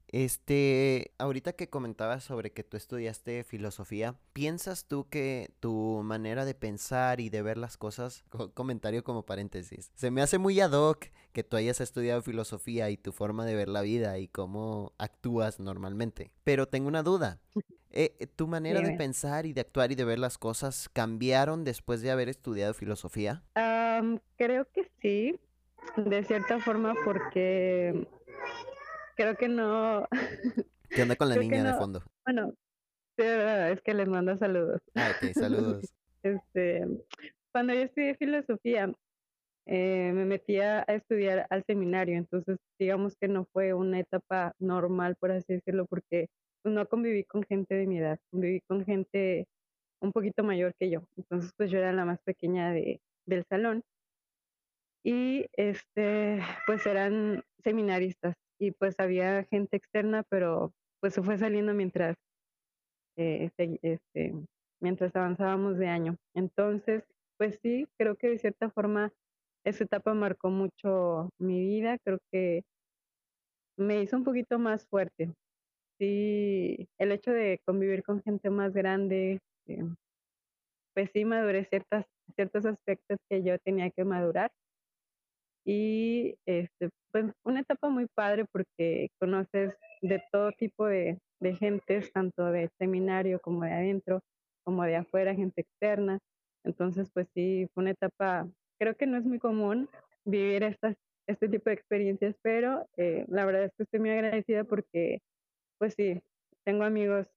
este, 0.07 1.11
ahorita 1.17 1.53
que 1.53 1.69
comentabas 1.69 2.23
sobre 2.23 2.51
que 2.51 2.63
tú 2.63 2.77
estudiaste 2.77 3.43
filosofía, 3.43 4.15
¿piensas 4.33 4.85
tú 4.85 5.07
que 5.09 5.51
tu 5.59 6.01
manera 6.03 6.45
de 6.45 6.53
pensar 6.55 7.19
y 7.19 7.29
de 7.29 7.41
ver 7.41 7.57
las 7.57 7.77
cosas, 7.77 8.23
co- 8.29 8.51
comentario 8.53 9.03
como 9.03 9.25
paréntesis, 9.25 9.91
se 9.95 10.11
me 10.11 10.21
hace 10.21 10.37
muy 10.37 10.59
ad 10.59 10.71
hoc 10.71 11.07
que 11.33 11.43
tú 11.43 11.57
hayas 11.57 11.81
estudiado 11.81 12.21
filosofía 12.21 12.89
y 12.89 12.97
tu 12.97 13.11
forma 13.11 13.45
de 13.45 13.55
ver 13.55 13.67
la 13.67 13.81
vida 13.81 14.17
y 14.19 14.27
cómo 14.29 14.93
actúas 14.97 15.59
normalmente? 15.59 16.31
Pero 16.43 16.67
tengo 16.67 16.87
una 16.87 17.03
duda. 17.03 17.39
Eh, 17.97 18.13
eh, 18.19 18.27
¿tu 18.27 18.45
manera 18.47 18.81
de 18.81 18.97
pensar 18.97 19.45
y 19.45 19.53
de 19.53 19.61
actuar 19.61 19.89
y 19.89 19.95
de 19.95 20.03
ver 20.03 20.19
las 20.19 20.37
cosas 20.37 20.89
cambiaron 20.91 21.63
después 21.63 22.01
de 22.01 22.11
haber 22.11 22.27
estudiado 22.27 22.73
filosofía? 22.73 23.41
Am, 23.53 24.19
creo 24.35 24.67
que 24.73 24.91
sí, 25.01 25.39
de 25.97 26.23
cierta 26.23 26.59
forma, 26.59 26.93
porque 27.03 28.07
creo 29.15 29.35
que 29.35 29.47
no, 29.47 30.07
¿Qué 30.89 31.01
onda 31.01 31.15
con 31.15 31.29
la 31.29 31.35
creo 31.35 31.49
niña 31.49 31.63
de 31.63 31.73
fondo? 31.77 32.03
bueno, 32.25 32.53
sí, 33.17 33.23
es 33.25 33.81
que 33.81 33.93
les 33.93 34.07
mando 34.07 34.37
saludos. 34.37 34.81
Ah, 34.95 35.11
ok, 35.15 35.33
saludos. 35.33 35.85
Este, 36.23 36.83
cuando 37.51 37.75
yo 37.75 37.81
estudié 37.81 38.15
filosofía, 38.15 38.91
eh, 39.67 40.11
me 40.11 40.25
metí 40.25 40.59
a, 40.59 40.83
a 40.87 40.95
estudiar 40.95 41.45
al 41.51 41.63
seminario, 41.65 42.17
entonces 42.17 42.57
digamos 42.79 43.15
que 43.15 43.27
no 43.27 43.45
fue 43.53 43.75
una 43.75 43.99
etapa 43.99 44.55
normal, 44.57 45.17
por 45.19 45.29
así 45.29 45.53
decirlo, 45.53 45.85
porque 45.85 46.29
pues, 46.63 46.73
no 46.73 46.87
conviví 46.87 47.25
con 47.25 47.43
gente 47.43 47.75
de 47.75 47.85
mi 47.85 47.99
edad, 47.99 48.17
conviví 48.31 48.61
con 48.61 48.83
gente 48.85 49.45
un 50.01 50.11
poquito 50.11 50.43
mayor 50.43 50.73
que 50.79 50.89
yo, 50.89 51.07
entonces 51.15 51.51
pues 51.55 51.69
yo 51.69 51.77
era 51.77 51.93
la 51.93 52.05
más 52.05 52.19
pequeña 52.23 52.71
de, 52.71 52.99
del 53.27 53.45
salón 53.45 53.83
y 55.05 55.47
este, 55.53 56.41
pues 56.67 56.85
eran 56.87 57.43
seminaristas 57.63 58.35
y 58.59 58.71
pues 58.71 58.99
había 58.99 59.45
gente 59.45 59.77
externa, 59.77 60.23
pero 60.29 60.73
pues 61.01 61.13
se 61.13 61.23
fue 61.23 61.37
saliendo 61.37 61.75
mientras 61.75 62.17
eh, 63.17 63.49
segui- 63.57 63.79
este, 63.81 64.33
mientras 64.81 65.15
avanzábamos 65.15 65.77
de 65.77 65.87
año. 65.87 66.17
Entonces, 66.33 67.03
pues 67.37 67.59
sí, 67.61 67.87
creo 67.97 68.15
que 68.15 68.29
de 68.29 68.37
cierta 68.39 68.69
forma 68.69 69.11
esa 69.65 69.83
etapa 69.83 70.13
marcó 70.13 70.49
mucho 70.49 71.29
mi 71.39 71.59
vida. 71.61 71.97
Creo 72.03 72.19
que 72.31 72.63
me 73.77 74.01
hizo 74.01 74.17
un 74.17 74.23
poquito 74.23 74.59
más 74.59 74.85
fuerte. 74.87 75.33
Sí, 75.99 76.87
el 76.99 77.11
hecho 77.13 77.31
de 77.31 77.61
convivir 77.65 78.03
con 78.03 78.21
gente 78.23 78.49
más 78.49 78.73
grande, 78.73 79.39
eh, 79.67 79.83
pues 80.93 81.11
sí 81.13 81.25
maduré 81.25 81.65
ciertas 81.65 82.05
ciertos 82.35 82.65
aspectos 82.65 83.17
que 83.29 83.43
yo 83.43 83.59
tenía 83.59 83.91
que 83.91 84.03
madurar. 84.03 84.51
Y, 85.67 86.35
este, 86.45 86.89
pues, 87.11 87.25
una 87.43 87.61
etapa 87.61 87.89
muy 87.89 88.07
padre 88.15 88.45
porque 88.51 89.09
conoces 89.19 89.75
de 90.01 90.21
todo 90.31 90.51
tipo 90.53 90.85
de 90.87 91.19
de 91.41 91.53
gentes, 91.55 92.11
tanto 92.13 92.45
del 92.51 92.69
seminario 92.79 93.39
como 93.41 93.63
de 93.65 93.71
adentro, 93.73 94.21
como 94.65 94.83
de 94.85 94.95
afuera, 94.95 95.35
gente 95.35 95.61
externa. 95.61 96.19
Entonces, 96.63 97.09
pues 97.13 97.27
sí, 97.35 97.67
fue 97.73 97.83
una 97.83 97.91
etapa 97.91 98.49
creo 98.79 98.95
que 98.95 99.05
no 99.07 99.17
es 99.17 99.25
muy 99.25 99.39
común 99.39 99.89
vivir 100.25 100.63
estas 100.63 100.95
este 101.27 101.49
tipo 101.49 101.69
de 101.69 101.75
experiencias, 101.75 102.35
pero, 102.43 102.85
eh, 102.97 103.25
la 103.29 103.45
verdad 103.45 103.63
es 103.65 103.71
que 103.77 103.83
estoy 103.83 103.99
muy 103.99 104.11
agradecida 104.11 104.63
porque, 104.65 105.19
pues 105.79 105.95
sí, 105.97 106.21
tengo 106.65 106.83
amigos 106.85 107.27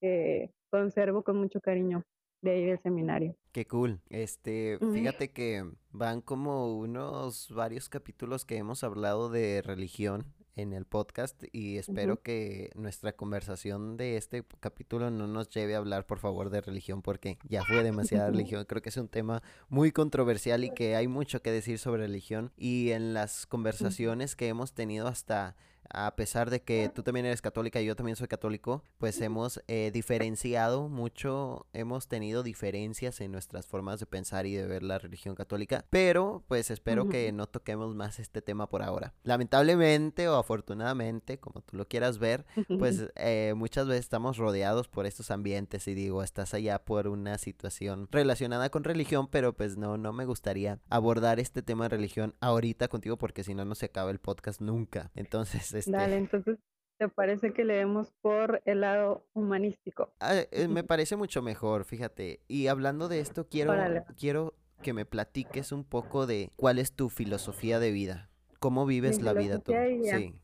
que 0.00 0.50
conservo 0.72 1.24
con 1.24 1.38
mucho 1.38 1.60
cariño 1.60 2.04
de 2.44 2.50
ahí 2.50 2.64
del 2.66 2.80
seminario. 2.82 3.34
Qué 3.52 3.66
cool. 3.66 4.00
Este, 4.10 4.78
fíjate 4.92 5.30
que 5.30 5.64
van 5.90 6.20
como 6.20 6.76
unos 6.76 7.50
varios 7.50 7.88
capítulos 7.88 8.44
que 8.44 8.56
hemos 8.56 8.84
hablado 8.84 9.30
de 9.30 9.62
religión 9.62 10.26
en 10.56 10.72
el 10.72 10.84
podcast 10.84 11.42
y 11.52 11.78
espero 11.78 12.22
que 12.22 12.70
nuestra 12.76 13.12
conversación 13.12 13.96
de 13.96 14.16
este 14.16 14.44
capítulo 14.60 15.10
no 15.10 15.26
nos 15.26 15.48
lleve 15.48 15.74
a 15.74 15.78
hablar, 15.78 16.06
por 16.06 16.18
favor, 16.18 16.50
de 16.50 16.60
religión 16.60 17.02
porque 17.02 17.38
ya 17.48 17.64
fue 17.64 17.82
demasiada 17.82 18.30
religión. 18.30 18.64
Creo 18.66 18.82
que 18.82 18.90
es 18.90 18.96
un 18.96 19.08
tema 19.08 19.42
muy 19.68 19.90
controversial 19.90 20.62
y 20.64 20.70
que 20.70 20.94
hay 20.96 21.08
mucho 21.08 21.42
que 21.42 21.50
decir 21.50 21.78
sobre 21.78 22.02
religión 22.02 22.52
y 22.56 22.90
en 22.90 23.14
las 23.14 23.46
conversaciones 23.46 24.36
que 24.36 24.48
hemos 24.48 24.74
tenido 24.74 25.08
hasta 25.08 25.56
a 25.90 26.14
pesar 26.16 26.50
de 26.50 26.62
que 26.62 26.90
tú 26.94 27.02
también 27.02 27.26
eres 27.26 27.42
católica 27.42 27.80
y 27.80 27.86
yo 27.86 27.96
también 27.96 28.16
soy 28.16 28.28
católico, 28.28 28.82
pues 28.98 29.20
hemos 29.20 29.62
eh, 29.68 29.90
diferenciado 29.92 30.88
mucho, 30.88 31.66
hemos 31.72 32.08
tenido 32.08 32.42
diferencias 32.42 33.20
en 33.20 33.32
nuestras 33.32 33.66
formas 33.66 34.00
de 34.00 34.06
pensar 34.06 34.46
y 34.46 34.54
de 34.54 34.66
ver 34.66 34.82
la 34.82 34.98
religión 34.98 35.34
católica, 35.34 35.84
pero 35.90 36.44
pues 36.48 36.70
espero 36.70 37.08
que 37.08 37.32
no 37.32 37.46
toquemos 37.46 37.94
más 37.94 38.18
este 38.18 38.42
tema 38.42 38.68
por 38.68 38.82
ahora. 38.82 39.14
Lamentablemente 39.22 40.28
o 40.28 40.36
afortunadamente, 40.36 41.38
como 41.38 41.60
tú 41.60 41.76
lo 41.76 41.86
quieras 41.86 42.18
ver, 42.18 42.46
pues 42.78 43.04
eh, 43.16 43.54
muchas 43.56 43.86
veces 43.86 44.04
estamos 44.04 44.36
rodeados 44.36 44.88
por 44.88 45.06
estos 45.06 45.30
ambientes 45.30 45.86
y 45.88 45.94
digo, 45.94 46.22
estás 46.22 46.54
allá 46.54 46.78
por 46.84 47.08
una 47.08 47.38
situación 47.38 48.08
relacionada 48.10 48.70
con 48.70 48.84
religión, 48.84 49.28
pero 49.28 49.54
pues 49.54 49.76
no, 49.76 49.96
no 49.98 50.12
me 50.12 50.24
gustaría 50.24 50.78
abordar 50.88 51.40
este 51.40 51.62
tema 51.62 51.84
de 51.84 51.96
religión 51.96 52.34
ahorita 52.40 52.88
contigo 52.88 53.16
porque 53.16 53.44
si 53.44 53.54
no, 53.54 53.64
no 53.64 53.74
se 53.74 53.86
acaba 53.86 54.10
el 54.10 54.18
podcast 54.18 54.60
nunca. 54.60 55.10
Entonces, 55.14 55.73
este, 55.76 55.90
Dale, 55.90 56.16
entonces, 56.16 56.58
¿te 56.98 57.08
parece 57.08 57.52
que 57.52 57.64
le 57.64 57.74
demos 57.74 58.12
por 58.20 58.62
el 58.64 58.80
lado 58.82 59.26
humanístico? 59.34 60.12
ah, 60.20 60.34
eh, 60.50 60.68
me 60.68 60.84
parece 60.84 61.16
mucho 61.16 61.42
mejor, 61.42 61.84
fíjate. 61.84 62.40
Y 62.48 62.66
hablando 62.68 63.08
de 63.08 63.20
esto, 63.20 63.48
quiero, 63.48 63.72
Órale, 63.72 64.04
quiero 64.16 64.54
que 64.82 64.92
me 64.92 65.04
platiques 65.06 65.72
un 65.72 65.84
poco 65.84 66.26
de 66.26 66.50
cuál 66.56 66.78
es 66.78 66.92
tu 66.92 67.08
filosofía 67.08 67.78
de 67.78 67.90
vida. 67.90 68.30
¿Cómo 68.60 68.86
mi 68.86 68.94
vives 68.94 69.22
la 69.22 69.32
vida 69.32 69.58
tú? 69.58 69.72
Sí. 70.04 70.34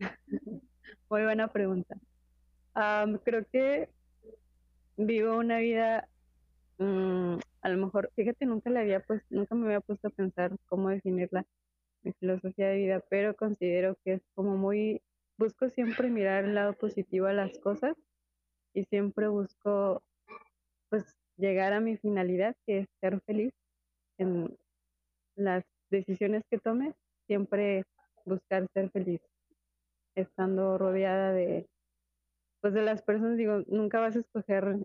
muy 1.10 1.22
buena 1.22 1.48
pregunta. 1.48 1.96
Am, 2.74 3.18
creo 3.18 3.44
que 3.52 3.88
vivo 4.96 5.36
una 5.36 5.58
vida, 5.58 6.08
mm, 6.78 7.36
a 7.62 7.68
lo 7.68 7.86
mejor, 7.86 8.10
fíjate, 8.16 8.46
nunca 8.46 8.70
le 8.70 8.80
había 8.80 9.00
pues, 9.00 9.22
nunca 9.30 9.54
me 9.54 9.66
había 9.66 9.80
puesto 9.80 10.08
a 10.08 10.10
pensar 10.10 10.56
cómo 10.66 10.88
definirla, 10.88 11.46
mi 12.02 12.12
filosofía 12.12 12.68
de 12.68 12.76
vida, 12.76 13.04
pero 13.08 13.34
considero 13.34 13.96
que 14.04 14.14
es 14.14 14.22
como 14.34 14.56
muy, 14.56 15.00
busco 15.38 15.68
siempre 15.70 16.10
mirar 16.10 16.44
el 16.44 16.54
lado 16.54 16.74
positivo 16.74 17.26
a 17.26 17.32
las 17.32 17.58
cosas 17.58 17.96
y 18.74 18.84
siempre 18.84 19.28
busco, 19.28 20.02
pues, 20.90 21.16
llegar 21.36 21.72
a 21.72 21.80
mi 21.80 21.96
finalidad, 21.96 22.54
que 22.66 22.80
es 22.80 22.88
ser 23.00 23.20
feliz 23.22 23.52
en 24.18 24.56
las 25.36 25.64
decisiones 25.90 26.42
que 26.50 26.58
tome, 26.58 26.94
siempre 27.26 27.84
buscar 28.24 28.66
ser 28.74 28.90
feliz, 28.90 29.20
estando 30.14 30.78
rodeada 30.78 31.32
de, 31.32 31.66
pues, 32.60 32.74
de 32.74 32.82
las 32.82 33.02
personas, 33.02 33.36
digo, 33.36 33.62
nunca 33.66 34.00
vas 34.00 34.16
a 34.16 34.20
escoger, 34.20 34.76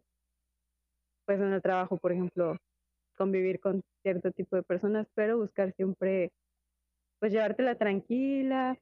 pues, 1.25 1.39
en 1.39 1.53
el 1.53 1.61
trabajo, 1.61 1.97
por 1.97 2.11
ejemplo, 2.11 2.57
convivir 3.17 3.59
con 3.59 3.81
cierto 4.03 4.31
tipo 4.31 4.55
de 4.55 4.63
personas, 4.63 5.07
pero 5.15 5.37
buscar 5.37 5.73
siempre, 5.73 6.31
pues, 7.19 7.31
llevártela 7.31 7.75
tranquila, 7.75 8.77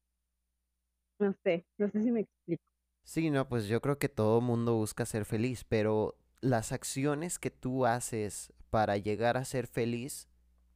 no 1.20 1.34
sé, 1.44 1.66
no 1.78 1.90
sé 1.90 2.02
si 2.04 2.12
me 2.12 2.22
explico. 2.22 2.62
Sí, 3.04 3.30
no, 3.30 3.48
pues 3.48 3.68
yo 3.68 3.82
creo 3.82 4.00
que 4.00 4.10
todo 4.10 4.42
mundo 4.42 4.76
busca 4.76 5.06
ser 5.06 5.26
feliz, 5.26 5.64
pero 5.64 6.16
las 6.42 6.72
acciones 6.72 7.40
que 7.40 7.52
tú 7.52 7.86
haces 7.86 8.52
para 8.70 8.98
llegar 8.98 9.38
a 9.38 9.46
ser 9.46 9.68
feliz 9.68 10.28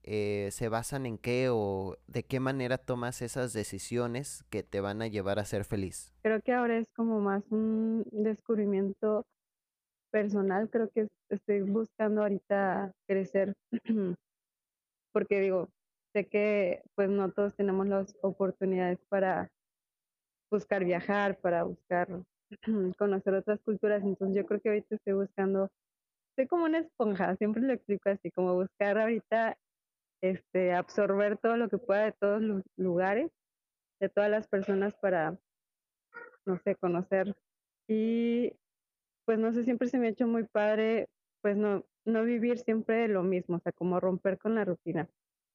eh, 0.04 0.50
se 0.52 0.70
basan 0.70 1.06
en 1.06 1.18
qué 1.18 1.50
o 1.52 1.98
de 2.08 2.24
qué 2.24 2.40
manera 2.40 2.78
tomas 2.78 3.22
esas 3.22 3.54
decisiones 3.54 4.44
que 4.50 4.64
te 4.64 4.80
van 4.80 5.02
a 5.02 5.08
llevar 5.08 5.40
a 5.40 5.46
ser 5.46 5.66
feliz. 5.66 6.14
Creo 6.22 6.42
que 6.42 6.54
ahora 6.54 6.78
es 6.78 6.88
como 6.96 7.20
más 7.20 7.44
un 7.50 8.06
descubrimiento 8.12 9.26
personal, 10.12 10.70
creo 10.70 10.90
que 10.90 11.02
es- 11.02 11.10
estoy 11.30 11.62
buscando 11.62 12.22
ahorita 12.24 12.92
crecer, 13.08 13.54
porque 15.14 15.40
digo, 15.42 15.70
sé 16.14 16.28
que 16.28 16.84
pues 16.96 17.10
no 17.10 17.32
todos 17.32 17.56
tenemos 17.56 17.88
las 17.88 18.16
oportunidades 18.22 19.00
para 19.10 19.50
buscar 20.52 20.84
viajar, 20.86 21.40
para 21.40 21.64
buscar 21.64 22.08
conocer 22.98 23.34
otras 23.36 23.60
culturas, 23.62 24.04
entonces 24.04 24.36
yo 24.38 24.46
creo 24.46 24.62
que 24.62 24.70
ahorita 24.70 24.96
estoy 24.96 25.14
buscando, 25.14 25.70
soy 26.38 26.48
como 26.48 26.66
una 26.66 26.80
esponja, 26.80 27.36
siempre 27.38 27.62
lo 27.64 27.74
explico 27.74 28.10
así, 28.10 28.32
como 28.32 28.56
buscar 28.56 28.98
ahorita 29.00 29.58
este 30.22 30.74
absorber 30.74 31.38
todo 31.38 31.58
lo 31.58 31.70
que 31.70 31.78
pueda 31.80 32.06
de 32.06 32.14
todos 32.14 32.42
los 32.42 32.64
lugares, 32.78 33.32
de 34.02 34.10
todas 34.10 34.32
las 34.32 34.48
personas 34.48 34.96
para, 34.96 35.38
no 36.46 36.58
sé, 36.64 36.76
conocer. 36.76 37.36
Y 37.88 38.54
Pues 39.26 39.40
no 39.40 39.54
sé, 39.54 39.64
siempre 39.64 39.90
se 39.90 40.00
me 40.00 40.08
ha 40.08 40.12
hecho 40.12 40.28
muy 40.28 40.46
padre, 40.48 41.10
pues 41.42 41.58
no 41.58 41.86
no 42.06 42.24
vivir 42.24 42.60
siempre 42.60 43.08
lo 43.08 43.24
mismo, 43.24 43.58
o 43.58 43.60
sea, 43.62 43.72
como 43.74 44.00
romper 44.00 44.40
con 44.40 44.56
la 44.56 44.66
rutina. 44.66 45.10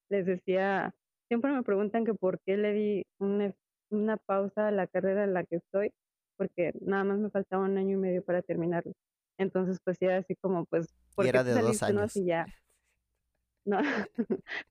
Les 0.09 0.27
decía, 0.27 0.95
siempre 1.29 1.53
me 1.53 1.63
preguntan 1.63 2.05
que 2.05 2.15
por 2.15 2.41
qué 2.41 2.57
le 2.57 2.73
di 2.73 3.07
una 3.19 3.55
una 3.91 4.17
pausa 4.17 4.69
a 4.69 4.71
la 4.73 4.87
carrera 4.87 5.25
en 5.25 5.35
la 5.35 5.45
que 5.45 5.57
estoy, 5.57 5.93
porque 6.37 6.73
nada 6.81 7.05
más 7.05 7.19
me 7.19 7.31
faltaba 7.31 7.65
un 7.65 7.79
año 7.79 7.93
y 7.93 8.01
medio 8.01 8.25
para 8.25 8.43
terminarla. 8.43 8.93
Entonces, 9.39 9.79
pues 9.85 10.01
era 10.01 10.17
así 10.19 10.35
como, 10.37 10.65
pues, 10.67 10.89
Y 11.13 11.15
¿por 11.15 11.25
qué 11.25 11.29
era 11.31 11.45
de 11.45 11.53
dos 11.61 11.81
no? 11.83 11.87
años. 11.87 12.13
Si 12.13 12.25
ya 12.25 12.47
no, 13.65 13.81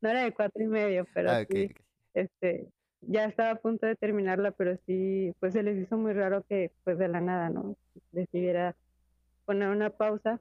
no 0.01 0.09
era 0.09 0.23
de 0.23 0.33
cuatro 0.33 0.61
y 0.63 0.67
medio, 0.67 1.05
pero 1.13 1.31
Ah, 1.31 1.45
sí, 1.49 1.73
este, 2.13 2.69
ya 3.01 3.25
estaba 3.25 3.51
a 3.51 3.55
punto 3.55 3.85
de 3.85 3.95
terminarla, 3.95 4.51
pero 4.51 4.77
sí, 4.85 5.33
pues 5.39 5.53
se 5.53 5.63
les 5.63 5.77
hizo 5.77 5.97
muy 5.97 6.13
raro 6.13 6.43
que, 6.47 6.71
pues, 6.83 6.97
de 6.97 7.07
la 7.07 7.21
nada, 7.21 7.49
¿no? 7.49 7.75
Decidiera 8.11 8.75
poner 9.45 9.69
una 9.69 9.89
pausa 9.89 10.39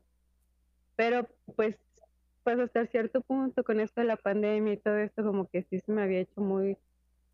pero, 0.96 1.26
pues 1.56 1.76
pues, 2.44 2.58
hasta 2.58 2.87
cierto 2.87 3.20
punto, 3.20 3.64
con 3.64 3.80
esto 3.80 4.00
de 4.00 4.06
la 4.06 4.16
pandemia 4.16 4.75
y 4.75 4.76
todo 4.76 4.99
esto, 4.99 5.22
como 5.25 5.49
que 5.49 5.62
sí 5.64 5.80
se 5.80 5.92
me 5.92 6.02
había 6.02 6.20
hecho 6.20 6.40
muy 6.40 6.76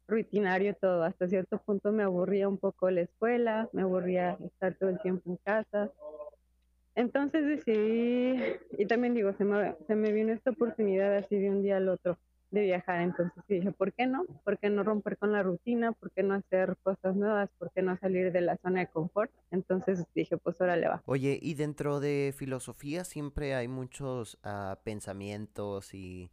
rutinario 0.06 0.74
todo. 0.74 1.02
Hasta 1.04 1.28
cierto 1.28 1.58
punto 1.58 1.92
me 1.92 2.02
aburría 2.02 2.48
un 2.48 2.58
poco 2.58 2.90
la 2.90 3.02
escuela, 3.02 3.68
me 3.72 3.82
aburría 3.82 4.38
estar 4.44 4.74
todo 4.74 4.90
el 4.90 5.00
tiempo 5.00 5.30
en 5.30 5.36
casa. 5.36 5.90
Entonces 6.94 7.46
decidí 7.46 8.40
y 8.76 8.86
también 8.86 9.14
digo, 9.14 9.32
se 9.34 9.44
me 9.44 9.76
se 9.86 9.94
me 9.94 10.12
vino 10.12 10.32
esta 10.32 10.50
oportunidad 10.50 11.14
así 11.16 11.38
de 11.38 11.50
un 11.50 11.62
día 11.62 11.76
al 11.76 11.88
otro 11.88 12.18
de 12.50 12.62
viajar. 12.62 13.00
Entonces 13.00 13.42
dije: 13.48 13.72
"¿Por 13.72 13.92
qué 13.92 14.06
no? 14.06 14.24
¿Por 14.44 14.58
qué 14.58 14.70
no 14.70 14.82
romper 14.82 15.18
con 15.18 15.32
la 15.32 15.42
rutina? 15.42 15.92
¿Por 15.92 16.10
qué 16.12 16.22
no 16.22 16.34
hacer 16.34 16.76
cosas 16.82 17.16
nuevas? 17.16 17.50
¿Por 17.58 17.70
qué 17.72 17.82
no 17.82 17.96
salir 17.98 18.32
de 18.32 18.40
la 18.40 18.56
zona 18.58 18.80
de 18.80 18.86
confort?". 18.88 19.30
Entonces 19.50 20.04
dije: 20.14 20.36
"Pues 20.36 20.60
órale, 20.60 20.88
va". 20.88 21.02
Oye, 21.06 21.38
y 21.40 21.54
dentro 21.54 22.00
de 22.00 22.34
filosofía 22.36 23.04
siempre 23.04 23.54
hay 23.54 23.68
muchos 23.68 24.38
ah, 24.42 24.78
pensamientos 24.84 25.94
y 25.94 26.30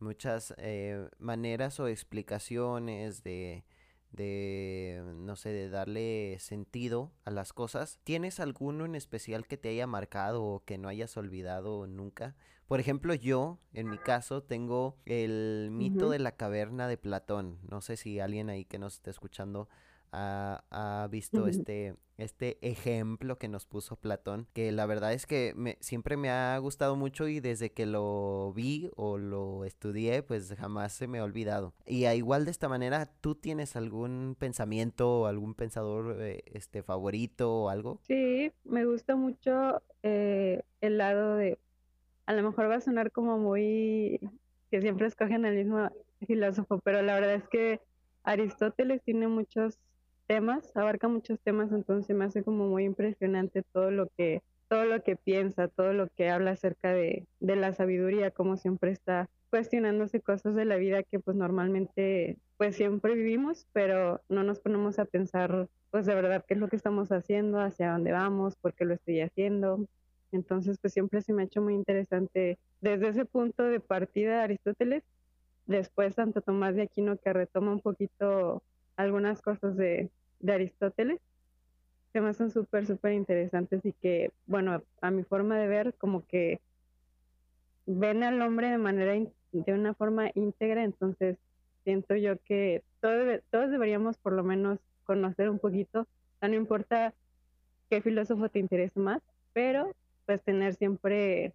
muchas 0.00 0.54
eh, 0.58 1.08
maneras 1.18 1.80
o 1.80 1.88
explicaciones 1.88 3.22
de, 3.22 3.64
de, 4.12 5.02
no 5.16 5.36
sé, 5.36 5.50
de 5.50 5.68
darle 5.68 6.36
sentido 6.40 7.12
a 7.24 7.30
las 7.30 7.52
cosas. 7.52 7.98
¿Tienes 8.04 8.40
alguno 8.40 8.84
en 8.84 8.94
especial 8.94 9.46
que 9.46 9.56
te 9.56 9.68
haya 9.68 9.86
marcado 9.86 10.42
o 10.42 10.64
que 10.64 10.78
no 10.78 10.88
hayas 10.88 11.16
olvidado 11.16 11.86
nunca? 11.86 12.34
Por 12.66 12.80
ejemplo, 12.80 13.14
yo, 13.14 13.58
en 13.72 13.88
mi 13.88 13.96
caso, 13.96 14.42
tengo 14.42 14.98
el 15.06 15.70
mito 15.72 16.10
de 16.10 16.18
la 16.18 16.32
caverna 16.32 16.86
de 16.86 16.98
Platón. 16.98 17.58
No 17.68 17.80
sé 17.80 17.96
si 17.96 18.20
alguien 18.20 18.50
ahí 18.50 18.66
que 18.66 18.78
nos 18.78 18.96
esté 18.96 19.10
escuchando 19.10 19.68
ha, 20.12 21.08
visto 21.10 21.46
este, 21.46 21.94
este 22.16 22.58
ejemplo 22.62 23.38
que 23.38 23.48
nos 23.48 23.66
puso 23.66 23.96
Platón, 23.96 24.46
que 24.52 24.72
la 24.72 24.86
verdad 24.86 25.12
es 25.12 25.26
que 25.26 25.52
me, 25.56 25.76
siempre 25.80 26.16
me 26.16 26.30
ha 26.30 26.56
gustado 26.58 26.96
mucho 26.96 27.28
y 27.28 27.40
desde 27.40 27.72
que 27.72 27.86
lo 27.86 28.52
vi 28.54 28.90
o 28.96 29.18
lo 29.18 29.64
estudié, 29.64 30.22
pues 30.22 30.54
jamás 30.54 30.92
se 30.92 31.06
me 31.06 31.18
ha 31.18 31.24
olvidado. 31.24 31.74
Y 31.86 32.04
a 32.06 32.14
igual 32.14 32.44
de 32.44 32.50
esta 32.50 32.68
manera, 32.68 33.06
¿tú 33.20 33.34
tienes 33.34 33.76
algún 33.76 34.36
pensamiento 34.38 35.20
o 35.20 35.26
algún 35.26 35.54
pensador 35.54 36.20
eh, 36.20 36.42
este, 36.46 36.82
favorito 36.82 37.52
o 37.52 37.68
algo? 37.68 38.00
Sí, 38.06 38.52
me 38.64 38.84
gusta 38.84 39.16
mucho 39.16 39.82
eh, 40.02 40.62
el 40.80 40.98
lado 40.98 41.36
de, 41.36 41.58
a 42.26 42.32
lo 42.32 42.42
mejor 42.42 42.70
va 42.70 42.76
a 42.76 42.80
sonar 42.80 43.12
como 43.12 43.38
muy, 43.38 44.20
que 44.70 44.80
siempre 44.80 45.06
escogen 45.06 45.44
el 45.44 45.56
mismo 45.56 45.90
filósofo, 46.26 46.80
pero 46.80 47.02
la 47.02 47.14
verdad 47.14 47.34
es 47.34 47.48
que 47.48 47.80
Aristóteles 48.22 49.02
tiene 49.02 49.28
muchos 49.28 49.78
temas, 50.28 50.76
abarca 50.76 51.08
muchos 51.08 51.40
temas, 51.40 51.72
entonces 51.72 52.14
me 52.14 52.26
hace 52.26 52.44
como 52.44 52.68
muy 52.68 52.84
impresionante 52.84 53.64
todo 53.72 53.90
lo 53.90 54.08
que 54.16 54.42
todo 54.68 54.84
lo 54.84 55.02
que 55.02 55.16
piensa, 55.16 55.68
todo 55.68 55.94
lo 55.94 56.08
que 56.08 56.28
habla 56.28 56.50
acerca 56.50 56.92
de, 56.92 57.26
de 57.40 57.56
la 57.56 57.72
sabiduría, 57.72 58.30
como 58.30 58.58
siempre 58.58 58.90
está 58.92 59.28
cuestionándose 59.50 60.20
cosas 60.20 60.54
de 60.54 60.66
la 60.66 60.76
vida 60.76 61.02
que 61.02 61.18
pues 61.18 61.36
normalmente 61.36 62.36
pues 62.58 62.76
siempre 62.76 63.14
vivimos, 63.14 63.66
pero 63.72 64.20
no 64.28 64.42
nos 64.42 64.60
ponemos 64.60 64.98
a 64.98 65.06
pensar 65.06 65.68
pues 65.90 66.04
de 66.04 66.14
verdad 66.14 66.44
qué 66.46 66.54
es 66.54 66.60
lo 66.60 66.68
que 66.68 66.76
estamos 66.76 67.10
haciendo, 67.10 67.60
hacia 67.60 67.92
dónde 67.92 68.12
vamos, 68.12 68.56
por 68.56 68.74
qué 68.74 68.84
lo 68.84 68.94
estoy 68.94 69.20
haciendo. 69.22 69.86
Entonces 70.32 70.76
pues 70.78 70.92
siempre 70.92 71.22
se 71.22 71.32
me 71.32 71.42
ha 71.42 71.46
hecho 71.46 71.62
muy 71.62 71.74
interesante 71.74 72.58
desde 72.82 73.08
ese 73.08 73.24
punto 73.24 73.62
de 73.62 73.80
partida 73.80 74.42
Aristóteles, 74.42 75.02
después 75.64 76.14
Santo 76.14 76.42
Tomás 76.42 76.74
de 76.74 76.82
Aquino 76.82 77.16
que 77.16 77.32
retoma 77.32 77.72
un 77.72 77.80
poquito 77.80 78.62
algunas 78.98 79.40
cosas 79.40 79.76
de, 79.76 80.10
Aristóteles 80.46 81.20
que 82.12 82.20
me 82.20 82.32
son 82.32 82.50
súper, 82.50 82.86
súper 82.86 83.12
interesantes 83.12 83.84
y 83.84 83.92
que, 83.92 84.30
bueno, 84.46 84.82
a 85.00 85.10
mi 85.10 85.24
forma 85.24 85.58
de 85.58 85.66
ver, 85.66 85.94
como 85.94 86.26
que 86.26 86.60
ven 87.86 88.22
al 88.22 88.40
hombre 88.42 88.70
de 88.70 88.78
manera, 88.78 89.12
de 89.52 89.72
una 89.72 89.94
forma 89.94 90.30
íntegra, 90.34 90.84
entonces 90.84 91.36
siento 91.84 92.16
yo 92.16 92.38
que 92.44 92.82
todos, 93.00 93.40
todos 93.50 93.70
deberíamos 93.70 94.16
por 94.18 94.32
lo 94.32 94.42
menos 94.42 94.78
conocer 95.04 95.50
un 95.50 95.58
poquito, 95.58 96.06
no 96.40 96.54
importa 96.54 97.14
qué 97.90 98.00
filósofo 98.00 98.48
te 98.48 98.58
interese 98.58 98.98
más, 99.00 99.22
pero 99.52 99.94
pues 100.26 100.42
tener 100.42 100.74
siempre 100.74 101.52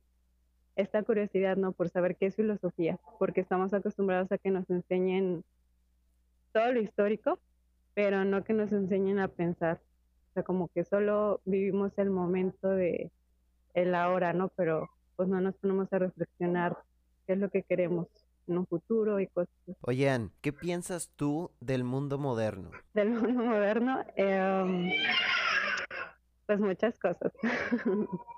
esta 0.76 1.04
curiosidad, 1.04 1.58
¿no? 1.58 1.72
Por 1.72 1.90
saber 1.90 2.16
qué 2.16 2.28
es 2.28 2.36
filosofía, 2.36 3.00
porque 3.20 3.42
estamos 3.42 3.74
acostumbrados 3.74 4.32
a 4.32 4.38
que 4.38 4.52
nos 4.52 4.70
enseñen 4.70 5.44
todo 6.54 6.72
lo 6.72 6.80
histórico, 6.80 7.40
pero 7.94 8.24
no 8.24 8.44
que 8.44 8.54
nos 8.54 8.72
enseñen 8.72 9.20
a 9.20 9.28
pensar. 9.28 9.82
O 10.30 10.34
sea, 10.34 10.44
como 10.44 10.70
que 10.70 10.86
solo 10.86 11.42
vivimos 11.46 11.92
el 11.98 12.10
momento 12.10 12.70
de 12.70 13.12
el 13.74 13.96
ahora, 13.96 14.34
¿no? 14.34 14.50
Pero 14.50 14.90
pues 15.16 15.30
no 15.30 15.42
nos 15.42 15.56
ponemos 15.56 15.92
a 15.92 16.00
reflexionar 16.00 16.78
qué 17.26 17.34
es 17.34 17.40
lo 17.40 17.50
que 17.50 17.64
queremos 17.64 18.08
en 18.48 18.58
un 18.58 18.68
futuro 18.68 19.20
y 19.20 19.28
cosas. 19.28 19.54
Oye, 19.82 20.30
¿qué 20.42 20.54
piensas 20.54 21.10
tú 21.16 21.52
del 21.60 21.84
mundo 21.84 22.18
moderno? 22.18 22.72
Del 22.94 23.10
mundo 23.10 23.44
moderno, 23.44 24.04
em, 24.16 24.92
pues 26.46 26.60
muchas 26.60 26.98
cosas. 27.00 27.32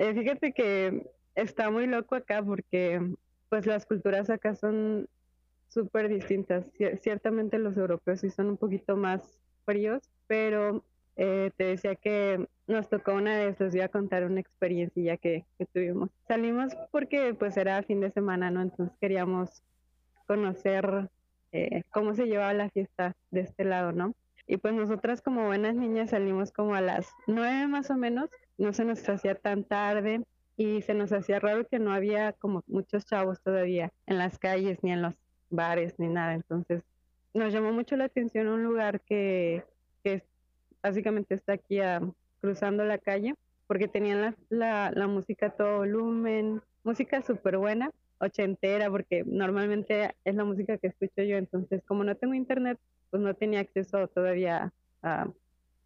Eh, 0.00 0.14
fíjate 0.14 0.52
que 0.52 1.10
está 1.34 1.70
muy 1.70 1.88
loco 1.88 2.14
acá 2.14 2.40
porque 2.40 3.00
pues 3.48 3.66
las 3.66 3.84
culturas 3.84 4.30
acá 4.30 4.54
son 4.54 5.08
súper 5.68 6.08
distintas. 6.08 6.66
Ciertamente 7.00 7.58
los 7.58 7.76
europeos 7.76 8.20
sí 8.20 8.30
son 8.30 8.48
un 8.48 8.56
poquito 8.56 8.96
más 8.96 9.40
fríos, 9.64 10.02
pero 10.26 10.84
eh, 11.16 11.50
te 11.56 11.64
decía 11.64 11.94
que 11.94 12.48
nos 12.66 12.88
tocó 12.88 13.12
una 13.12 13.38
vez, 13.38 13.58
les 13.60 13.72
voy 13.72 13.80
a 13.80 13.88
contar 13.88 14.24
una 14.24 14.40
experiencia 14.40 15.16
que, 15.16 15.44
que 15.58 15.66
tuvimos. 15.66 16.10
Salimos 16.26 16.74
porque 16.90 17.34
pues 17.34 17.56
era 17.56 17.82
fin 17.82 18.00
de 18.00 18.10
semana, 18.10 18.50
¿no? 18.50 18.62
Entonces 18.62 18.96
queríamos 19.00 19.62
conocer 20.26 21.08
eh, 21.52 21.82
cómo 21.90 22.14
se 22.14 22.26
llevaba 22.26 22.52
la 22.52 22.70
fiesta 22.70 23.16
de 23.30 23.40
este 23.40 23.64
lado, 23.64 23.92
¿no? 23.92 24.14
Y 24.46 24.58
pues 24.58 24.74
nosotras 24.74 25.20
como 25.20 25.46
buenas 25.46 25.74
niñas 25.74 26.10
salimos 26.10 26.52
como 26.52 26.74
a 26.74 26.80
las 26.80 27.12
nueve 27.26 27.66
más 27.66 27.90
o 27.90 27.96
menos, 27.96 28.30
no 28.56 28.72
se 28.72 28.84
nos 28.84 29.06
hacía 29.08 29.34
tan 29.34 29.64
tarde 29.64 30.22
y 30.56 30.82
se 30.82 30.94
nos 30.94 31.12
hacía 31.12 31.38
raro 31.38 31.66
que 31.66 31.78
no 31.78 31.92
había 31.92 32.32
como 32.32 32.64
muchos 32.66 33.06
chavos 33.06 33.40
todavía 33.42 33.92
en 34.06 34.18
las 34.18 34.38
calles 34.38 34.78
ni 34.82 34.92
en 34.92 35.02
los 35.02 35.14
bares 35.50 35.98
ni 35.98 36.08
nada. 36.08 36.34
Entonces 36.34 36.82
nos 37.34 37.52
llamó 37.52 37.72
mucho 37.72 37.96
la 37.96 38.04
atención 38.04 38.48
un 38.48 38.62
lugar 38.64 39.00
que, 39.00 39.64
básicamente 40.82 41.34
está 41.34 41.54
aquí 41.54 41.80
cruzando 42.40 42.84
la 42.84 42.98
calle 42.98 43.34
porque 43.66 43.88
tenían 43.88 44.22
la, 44.22 44.34
la, 44.48 44.90
la 44.92 45.06
música 45.06 45.46
a 45.46 45.50
todo 45.50 45.78
volumen, 45.78 46.62
música 46.84 47.20
súper 47.20 47.58
buena, 47.58 47.90
ochentera, 48.18 48.90
porque 48.90 49.24
normalmente 49.24 50.14
es 50.24 50.34
la 50.34 50.44
música 50.44 50.78
que 50.78 50.88
escucho 50.88 51.22
yo. 51.22 51.36
Entonces, 51.36 51.82
como 51.86 52.04
no 52.04 52.14
tengo 52.14 52.34
internet, 52.34 52.78
pues 53.10 53.22
no 53.22 53.34
tenía 53.34 53.60
acceso 53.60 54.08
todavía 54.08 54.72
a, 55.02 55.28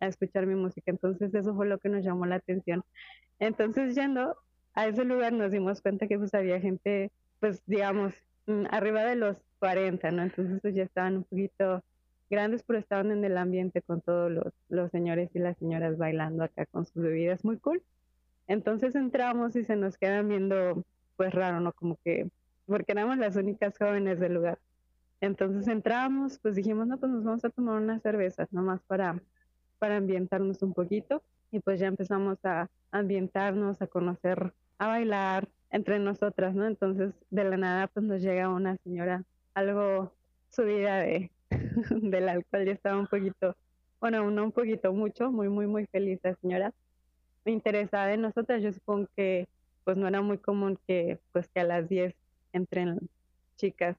a 0.01 0.07
escuchar 0.07 0.47
mi 0.47 0.55
música. 0.55 0.91
Entonces, 0.91 1.35
eso 1.35 1.55
fue 1.55 1.67
lo 1.67 1.79
que 1.79 1.89
nos 1.89 2.05
llamó 2.05 2.27
la 2.27 2.37
atención. 2.37 2.85
Entonces, 3.39 3.95
yendo 3.95 4.37
a 4.75 4.87
ese 4.87 5.05
lugar, 5.05 5.33
nos 5.33 5.51
dimos 5.51 5.83
cuenta 5.83 6.07
que 6.07 6.19
pues 6.19 6.33
había 6.35 6.61
gente, 6.61 7.11
pues 7.41 7.63
digamos, 7.67 8.15
mm, 8.47 8.67
arriba 8.71 9.05
de 9.05 9.17
los 9.17 9.37
40, 9.63 10.11
¿no? 10.11 10.25
Entonces 10.25 10.59
pues 10.61 10.75
ya 10.75 10.83
estaban 10.83 11.19
un 11.19 11.23
poquito 11.23 11.85
grandes, 12.29 12.65
pero 12.65 12.81
estaban 12.81 13.13
en 13.13 13.25
el 13.25 13.39
ambiente 13.39 13.81
con 13.81 14.01
todos 14.01 14.29
los, 14.29 14.53
los 14.69 14.91
señores 14.91 15.31
y 15.35 15.39
las 15.39 15.57
señoras 15.59 15.97
bailando 15.97 16.43
acá 16.43 16.67
con 16.67 16.85
sus 16.85 17.01
bebidas, 17.01 17.45
muy 17.45 17.59
cool. 17.59 17.81
Entonces 18.49 18.97
entramos 18.97 19.55
y 19.55 19.63
se 19.63 19.77
nos 19.77 19.97
quedan 19.99 20.29
viendo, 20.29 20.85
pues 21.17 21.33
raro, 21.33 21.61
¿no? 21.61 21.73
Como 21.75 21.97
que, 22.03 22.29
porque 22.67 22.91
éramos 22.91 23.19
las 23.19 23.37
únicas 23.37 23.79
jóvenes 23.79 24.19
del 24.19 24.35
lugar. 24.35 24.59
Entonces 25.21 25.69
entramos, 25.69 26.41
pues 26.41 26.57
dijimos, 26.57 26.89
no, 26.89 26.99
pues 26.99 27.13
nos 27.13 27.23
vamos 27.23 27.45
a 27.45 27.51
tomar 27.51 27.81
unas 27.81 28.03
cervezas, 28.03 28.53
nomás 28.53 28.83
para, 28.83 29.23
para 29.79 29.99
ambientarnos 29.99 30.61
un 30.65 30.75
poquito. 30.75 31.23
Y 31.53 31.61
pues 31.61 31.79
ya 31.79 31.87
empezamos 31.87 32.45
a 32.45 32.69
ambientarnos, 32.91 33.81
a 33.81 33.87
conocer, 33.87 34.53
a 34.79 34.89
bailar 34.89 35.49
entre 35.71 36.01
nosotras, 36.01 36.53
¿no? 36.53 36.67
Entonces 36.67 37.15
de 37.31 37.45
la 37.45 37.57
nada 37.57 37.87
pues 37.87 38.05
nos 38.05 38.21
llega 38.21 38.49
una 38.49 38.77
señora 38.79 39.25
algo 39.55 40.13
subida 40.51 40.99
de, 40.99 41.31
del 41.91 42.29
alcohol, 42.29 42.65
ya 42.65 42.73
estaba 42.73 42.99
un 42.99 43.07
poquito, 43.07 43.57
bueno, 44.01 44.31
no 44.31 44.45
un 44.45 44.53
poquito, 44.53 44.93
mucho, 44.93 45.31
muy, 45.31 45.49
muy, 45.49 45.67
muy 45.67 45.87
feliz 45.87 46.21
la 46.23 46.35
señora, 46.37 46.73
interesada 47.45 48.13
en 48.13 48.23
nosotras, 48.23 48.63
yo 48.63 48.73
supongo 48.73 49.09
que 49.17 49.49
pues 49.85 49.97
no 49.97 50.07
era 50.07 50.23
muy 50.23 50.39
común 50.39 50.79
que 50.87 51.19
pues 51.33 51.49
que 51.49 51.61
a 51.61 51.65
las 51.65 51.89
10 51.89 52.15
entren 52.53 53.01
chicas 53.57 53.97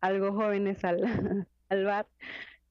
algo 0.00 0.32
jóvenes 0.32 0.84
al, 0.84 1.02
al 1.70 1.84
bar, 1.84 2.06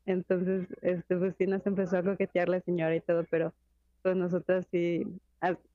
entonces 0.06 0.68
este 0.82 1.18
pues 1.18 1.36
sí 1.38 1.48
nos 1.48 1.66
empezó 1.66 1.98
a 1.98 2.04
coquetear 2.04 2.50
la 2.50 2.62
señora 2.62 2.96
y 2.96 3.02
todo, 3.02 3.26
pero 3.30 3.54
pues 4.04 4.16
nosotras 4.16 4.68
sí 4.70 5.08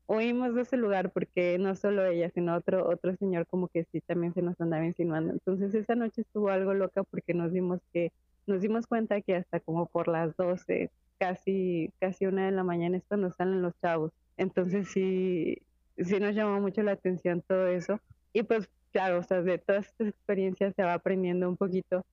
huimos 0.06 0.54
de 0.54 0.62
ese 0.62 0.76
lugar 0.76 1.10
porque 1.10 1.58
no 1.58 1.76
solo 1.76 2.04
ella, 2.06 2.30
sino 2.30 2.56
otro, 2.56 2.88
otro 2.88 3.14
señor 3.16 3.46
como 3.46 3.68
que 3.68 3.84
sí 3.92 4.00
también 4.00 4.32
se 4.34 4.42
nos 4.42 4.60
andaba 4.60 4.86
insinuando. 4.86 5.32
Entonces 5.32 5.74
esa 5.74 5.94
noche 5.94 6.22
estuvo 6.22 6.48
algo 6.48 6.74
loca 6.74 7.04
porque 7.04 7.34
nos 7.34 7.52
dimos 7.52 7.80
que, 7.92 8.10
nos 8.46 8.62
dimos 8.62 8.86
cuenta 8.86 9.20
que 9.20 9.36
hasta 9.36 9.60
como 9.60 9.86
por 9.86 10.08
las 10.08 10.34
12, 10.36 10.90
casi, 11.18 11.92
casi 12.00 12.26
una 12.26 12.46
de 12.46 12.52
la 12.52 12.64
mañana 12.64 12.96
es 12.96 13.04
cuando 13.06 13.30
salen 13.32 13.62
los 13.62 13.78
chavos. 13.80 14.12
Entonces 14.38 14.88
sí, 14.88 15.58
sí 15.98 16.20
nos 16.20 16.34
llamó 16.34 16.60
mucho 16.60 16.82
la 16.82 16.92
atención 16.92 17.42
todo 17.46 17.66
eso. 17.66 18.00
Y 18.32 18.44
pues 18.44 18.70
claro, 18.92 19.18
o 19.18 19.22
sea, 19.22 19.42
de 19.42 19.58
todas 19.58 19.86
estas 19.86 20.08
experiencias 20.08 20.74
se 20.74 20.82
va 20.82 20.94
aprendiendo 20.94 21.48
un 21.48 21.58
poquito. 21.58 22.04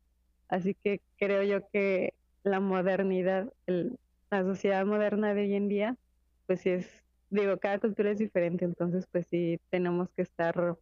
Así 0.50 0.74
que 0.76 1.02
creo 1.18 1.44
yo 1.44 1.68
que 1.70 2.13
la 2.44 2.60
modernidad, 2.60 3.52
la 3.65 4.44
sociedad 4.44 4.86
moderna 4.86 5.34
de 5.34 5.41
hoy 5.41 5.56
en 5.56 5.70
día, 5.70 5.98
pues 6.46 6.62
sí 6.62 6.70
es 6.72 7.05
digo, 7.36 7.58
cada 7.58 7.80
cultura 7.80 8.12
es 8.12 8.19
diferente, 8.19 8.65
entonces 8.65 9.06
pues 9.12 9.28
sí 9.30 9.60
tenemos 9.69 10.10
que 10.15 10.21
estar 10.21 10.76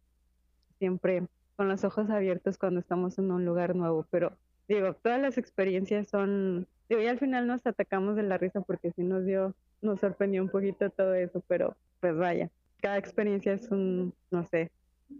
siempre 0.78 1.26
con 1.56 1.68
los 1.68 1.84
ojos 1.84 2.10
abiertos 2.10 2.58
cuando 2.58 2.80
estamos 2.80 3.18
en 3.18 3.30
un 3.30 3.44
lugar 3.44 3.76
nuevo, 3.76 4.06
pero 4.10 4.32
digo, 4.68 4.94
todas 4.94 5.20
las 5.20 5.38
experiencias 5.38 6.08
son, 6.08 6.66
digo, 6.88 7.00
y 7.00 7.06
al 7.06 7.18
final 7.18 7.46
nos 7.46 7.66
atacamos 7.66 8.16
de 8.16 8.22
la 8.22 8.38
risa 8.38 8.60
porque 8.60 8.92
sí 8.92 9.02
nos 9.02 9.24
dio, 9.24 9.54
nos 9.82 10.00
sorprendió 10.00 10.42
un 10.42 10.48
poquito 10.48 10.90
todo 10.90 11.14
eso, 11.14 11.42
pero 11.46 11.76
pues 12.00 12.16
vaya, 12.16 12.50
cada 12.80 12.98
experiencia 12.98 13.52
es 13.52 13.70
un, 13.70 14.12
no 14.30 14.44
sé, 14.46 14.70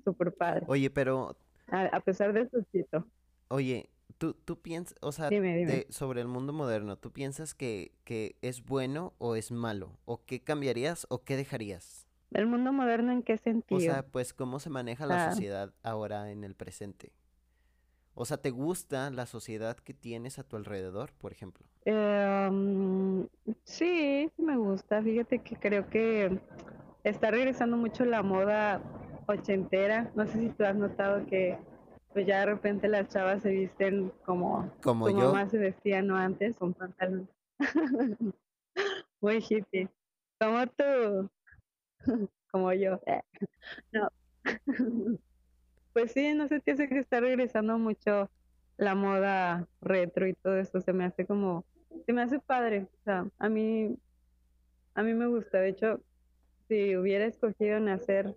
súper 0.05 0.33
padre. 0.33 0.65
Oye, 0.69 0.91
pero... 0.91 1.37
A, 1.69 2.01
pesar 2.01 2.33
de 2.35 2.49
sustito. 2.49 3.07
Oye, 3.49 3.89
tú, 4.19 4.35
tú 4.35 4.61
piensas, 4.61 4.97
o 5.01 5.13
sea, 5.13 5.31
sobre 5.91 6.21
el 6.21 6.29
mundo 6.29 6.53
moderno, 6.53 6.97
¿tú 6.97 7.13
piensas 7.13 7.55
que, 7.55 7.93
que 8.05 8.37
es 8.43 8.65
bueno 8.65 9.15
o 9.19 9.37
es 9.37 9.51
malo? 9.51 9.99
¿O 10.05 10.25
qué 10.25 10.41
cambiarías 10.43 11.07
o 11.11 11.23
qué 11.23 11.37
dejarías? 11.37 12.07
¿El 12.33 12.47
mundo 12.47 12.73
moderno 12.73 13.13
en 13.13 13.23
qué 13.23 13.39
sentido? 13.39 13.79
O 13.79 13.81
sea, 13.81 14.05
pues 14.07 14.35
cómo 14.35 14.59
se 14.59 14.71
maneja 14.71 15.07
la 15.07 15.31
sociedad 15.31 15.73
ahora 15.83 16.31
en 16.31 16.43
el 16.45 16.55
presente. 16.55 17.13
O 18.15 18.25
sea, 18.25 18.37
¿te 18.37 18.51
gusta 18.51 19.11
la 19.11 19.27
sociedad 19.27 19.77
que 19.77 19.93
tienes 19.93 20.39
a 20.39 20.45
tu 20.45 20.57
alrededor, 20.57 21.13
por 21.19 21.33
ejemplo? 21.33 21.67
Sí, 23.65 24.31
sí 24.37 24.43
me 24.43 24.57
gusta. 24.57 25.03
Fíjate 25.03 25.41
que 25.41 25.57
creo 25.57 25.89
que 25.89 26.41
está 27.03 27.31
regresando 27.31 27.77
mucho 27.77 28.05
la 28.05 28.23
moda 28.23 28.81
ochentera. 29.27 30.11
No 30.15 30.27
sé 30.27 30.41
si 30.41 30.49
tú 30.51 30.65
has 30.65 30.77
notado 30.77 31.27
que 31.27 31.59
pues 32.15 32.27
ya 32.27 32.41
de 32.41 32.47
repente 32.47 32.89
las 32.89 33.09
chavas 33.09 33.43
se 33.43 33.51
visten 33.51 34.11
como 34.25 34.73
Como 34.83 35.11
yo. 35.11 35.17
mamá 35.17 35.49
se 35.49 35.59
vestía, 35.59 36.01
¿no? 36.01 36.17
Antes, 36.17 36.57
con 36.57 36.73
pantalones. 36.73 37.29
Muy 39.21 39.45
hippie. 39.47 39.89
Como 40.41 40.67
tú, 40.69 41.31
como 42.51 42.73
yo. 42.73 43.01
No. 43.93 44.09
Pues 45.93 46.13
sí, 46.13 46.35
no 46.35 46.47
sé, 46.49 46.61
te 46.61 46.73
hace 46.73 46.89
que 46.89 46.99
está 46.99 47.19
regresando 47.21 47.79
mucho 47.79 48.31
la 48.77 48.95
moda 48.95 49.67
retro 49.81 50.27
y 50.29 50.35
todo 50.35 50.57
eso. 50.59 50.81
Se 50.81 50.93
me 50.93 51.05
hace 51.05 51.27
como, 51.27 51.65
se 52.07 52.13
me 52.13 52.23
hace 52.23 52.39
padre. 52.39 52.89
O 53.01 53.03
sea, 53.05 53.27
a 53.39 53.49
mí, 53.49 53.97
a 54.95 55.03
mí 55.03 55.15
me 55.15 55.27
gusta. 55.27 55.59
De 55.61 55.71
hecho, 55.71 56.01
si 56.69 56.97
hubiera 56.97 57.25
escogido 57.25 57.81
nacer 57.81 58.37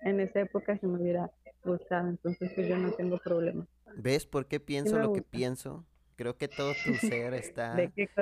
en 0.00 0.20
esa 0.20 0.40
época, 0.40 0.78
se 0.78 0.86
me 0.86 0.98
hubiera 1.00 1.30
Entonces, 1.64 2.52
pues 2.54 2.68
yo 2.68 2.76
no 2.76 2.92
tengo 2.92 3.18
problema. 3.18 3.66
¿Ves 3.96 4.26
por 4.26 4.46
qué 4.46 4.60
pienso 4.60 4.98
lo 4.98 5.12
que 5.12 5.22
pienso? 5.22 5.84
Creo 6.16 6.36
que 6.36 6.48
todo 6.48 6.72
tu 6.84 6.94
ser 7.00 7.32
¿De 7.32 7.38
está 7.38 7.76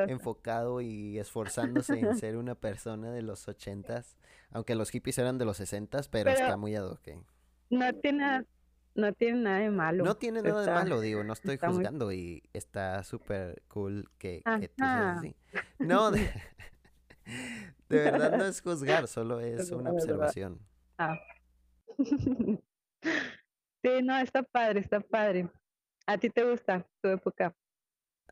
enfocado 0.09 0.81
y 0.81 1.19
esforzándose 1.19 1.99
en 1.99 2.17
ser 2.17 2.37
una 2.37 2.55
persona 2.55 3.11
de 3.11 3.23
los 3.23 3.49
ochentas, 3.49 4.17
aunque 4.51 4.75
los 4.75 4.91
hippies 4.91 5.19
eran 5.19 5.39
de 5.39 5.45
los 5.45 5.57
sesentas, 5.59 6.09
pero 6.09 6.31
Pero 6.31 6.41
está 6.45 6.57
muy 6.57 6.75
ad 6.75 6.87
hoc. 6.87 7.01
no 7.71 7.93
tiene, 7.95 8.47
no 8.95 9.13
tiene 9.13 9.39
nada 9.41 9.59
de 9.59 9.67
No 9.67 9.73
malo. 9.73 10.15
tiene 10.17 10.43
nada 10.43 10.63
de 10.63 10.71
malo, 10.71 11.01
digo, 11.01 11.23
no 11.25 11.33
estoy 11.33 11.59
muy, 11.61 11.69
juzgando 11.69 12.13
y 12.13 12.43
está 12.53 13.03
súper 13.05 13.63
cool 13.69 14.11
que, 14.19 14.43
que 14.61 14.69
tú 14.69 14.85
seas 14.85 15.19
así. 15.19 15.37
No, 15.79 16.11
de, 16.11 16.31
de 17.89 17.99
verdad 17.99 18.39
no 18.39 18.45
es 18.47 18.61
juzgar, 18.63 19.07
solo 19.09 19.41
Es 19.41 19.71
una 19.71 19.91
observación. 19.91 20.61
Ah. 20.99 21.19
Sí, 23.83 24.03
no, 24.03 24.17
está 24.19 24.43
padre, 24.43 24.81
está 24.81 25.01
padre. 25.01 25.51
¿A 26.07 26.19
ti 26.19 26.31
te 26.31 26.45
gusta 26.49 26.87
tu 27.03 27.09
época 27.09 27.55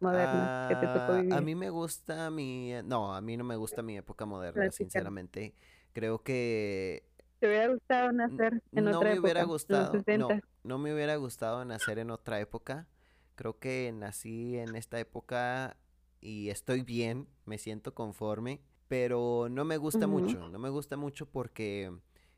moderna 0.00 0.50
que 0.68 0.76
te 0.76 0.88
tocó 0.88 1.12
Ah, 1.12 1.20
a 1.30 1.40
vivir? 1.40 1.40
mí 1.40 1.54
me 1.54 1.70
gusta 1.70 2.30
mi... 2.30 2.72
No, 2.84 3.14
a 3.14 3.20
mí 3.20 3.36
no 3.36 3.44
me 3.44 3.56
gusta 3.56 3.82
mi 3.82 3.96
época 3.96 4.24
moderna, 4.26 4.72
sinceramente. 4.72 5.54
Creo 5.92 6.22
que 6.22 7.04
¿Te 7.40 7.48
hubiera 7.48 7.68
gustado 7.68 8.12
nacer 8.12 8.62
en 8.72 8.88
no 8.88 8.90
otra 8.96 9.12
me 9.12 9.18
hubiera 9.18 9.40
época, 9.40 9.42
en 9.42 9.78
los 9.78 9.88
gustado, 9.88 9.94
no, 10.10 10.28
60? 10.28 10.40
no 10.64 10.78
me 10.78 10.94
hubiera 10.94 11.16
gustado 11.16 11.64
nacer 11.64 11.98
en 11.98 12.10
otra 12.10 12.40
época. 12.40 12.86
Creo 13.34 13.58
que 13.58 13.92
nací 13.94 14.58
en 14.58 14.76
esta 14.76 14.98
época 15.00 15.76
y 16.20 16.50
estoy 16.50 16.82
bien, 16.82 17.28
me 17.46 17.58
siento 17.58 17.94
conforme, 17.94 18.60
pero 18.88 19.48
no 19.50 19.64
me 19.64 19.76
gusta 19.78 20.06
mucho, 20.06 20.48
no 20.48 20.58
me 20.58 20.68
gusta 20.68 20.96
mucho 20.96 21.26
porque 21.30 21.92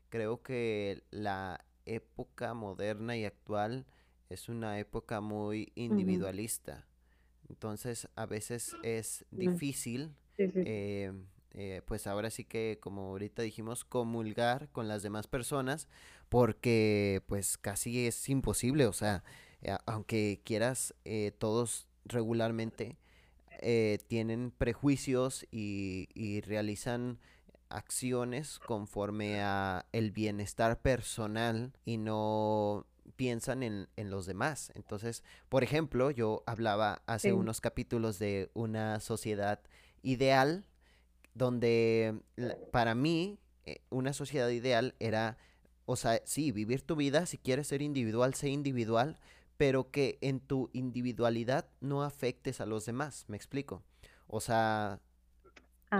creo 0.09 0.41
que 0.43 1.03
la 1.11 1.65
época 1.85 2.53
moderna 2.53 3.17
y 3.17 3.25
actual 3.25 3.85
es 4.29 4.49
una 4.49 4.79
época 4.79 5.21
muy 5.21 5.71
individualista. 5.75 6.87
Entonces, 7.49 8.07
a 8.15 8.25
veces 8.25 8.75
es 8.83 9.25
difícil, 9.31 10.15
Sí, 10.37 10.47
sí, 10.47 10.51
sí. 10.51 10.61
eh, 10.63 11.11
eh, 11.51 11.81
pues 11.85 12.07
ahora 12.07 12.29
sí 12.31 12.45
que, 12.45 12.79
como 12.81 13.09
ahorita 13.09 13.41
dijimos, 13.43 13.85
comulgar 13.85 14.69
con 14.71 14.87
las 14.87 15.03
demás 15.03 15.27
personas, 15.27 15.87
porque 16.29 17.21
pues 17.27 17.57
casi 17.57 18.07
es 18.07 18.29
imposible, 18.29 18.87
o 18.87 18.93
sea, 18.93 19.23
eh, 19.61 19.77
aunque 19.85 20.41
quieras, 20.43 20.95
todos 21.37 21.87
regularmente 22.05 22.97
tienen 24.07 24.51
prejuicios 24.51 25.45
y, 25.51 26.09
y 26.13 26.41
realizan 26.41 27.19
acciones 27.73 28.59
conforme 28.59 29.41
a 29.41 29.85
el 29.91 30.11
bienestar 30.11 30.81
personal 30.81 31.73
y 31.85 31.97
no 31.97 32.85
piensan 33.15 33.63
en, 33.63 33.89
en 33.97 34.09
los 34.09 34.25
demás. 34.25 34.71
Entonces, 34.75 35.23
por 35.49 35.63
ejemplo, 35.63 36.09
yo 36.11 36.43
hablaba 36.45 37.01
hace 37.05 37.29
Sí. 37.29 37.31
unos 37.33 37.61
capítulos 37.61 38.17
de 38.19 38.49
una 38.53 38.99
sociedad 38.99 39.59
ideal 40.01 40.65
donde 41.33 42.19
para 42.71 42.95
mí 42.95 43.39
eh, 43.65 43.81
una 43.89 44.13
sociedad 44.13 44.49
ideal 44.49 44.95
era, 44.99 45.37
o 45.85 45.95
sea, 45.95 46.21
sí, 46.25 46.51
vivir 46.51 46.81
tu 46.81 46.95
vida, 46.95 47.25
si 47.25 47.37
quieres 47.37 47.67
ser 47.67 47.81
individual, 47.81 48.33
sé 48.33 48.49
individual, 48.49 49.17
pero 49.57 49.89
que 49.91 50.17
en 50.21 50.39
tu 50.39 50.69
individualidad 50.73 51.67
no 51.79 52.03
afectes 52.03 52.61
a 52.61 52.65
los 52.65 52.85
demás, 52.85 53.25
me 53.27 53.37
explico. 53.37 53.81
O 54.27 54.41
sea, 54.41 54.99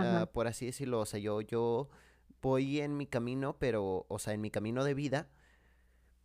Ah, 0.02 0.26
por 0.32 0.46
así 0.46 0.66
decirlo, 0.66 1.00
o 1.00 1.06
sea, 1.06 1.20
yo, 1.20 1.40
yo 1.40 1.88
voy 2.42 2.80
en 2.80 2.96
mi 2.96 3.06
camino, 3.06 3.56
pero, 3.58 4.06
o 4.08 4.18
sea, 4.18 4.34
en 4.34 4.40
mi 4.40 4.50
camino 4.50 4.84
de 4.84 4.94
vida, 4.94 5.28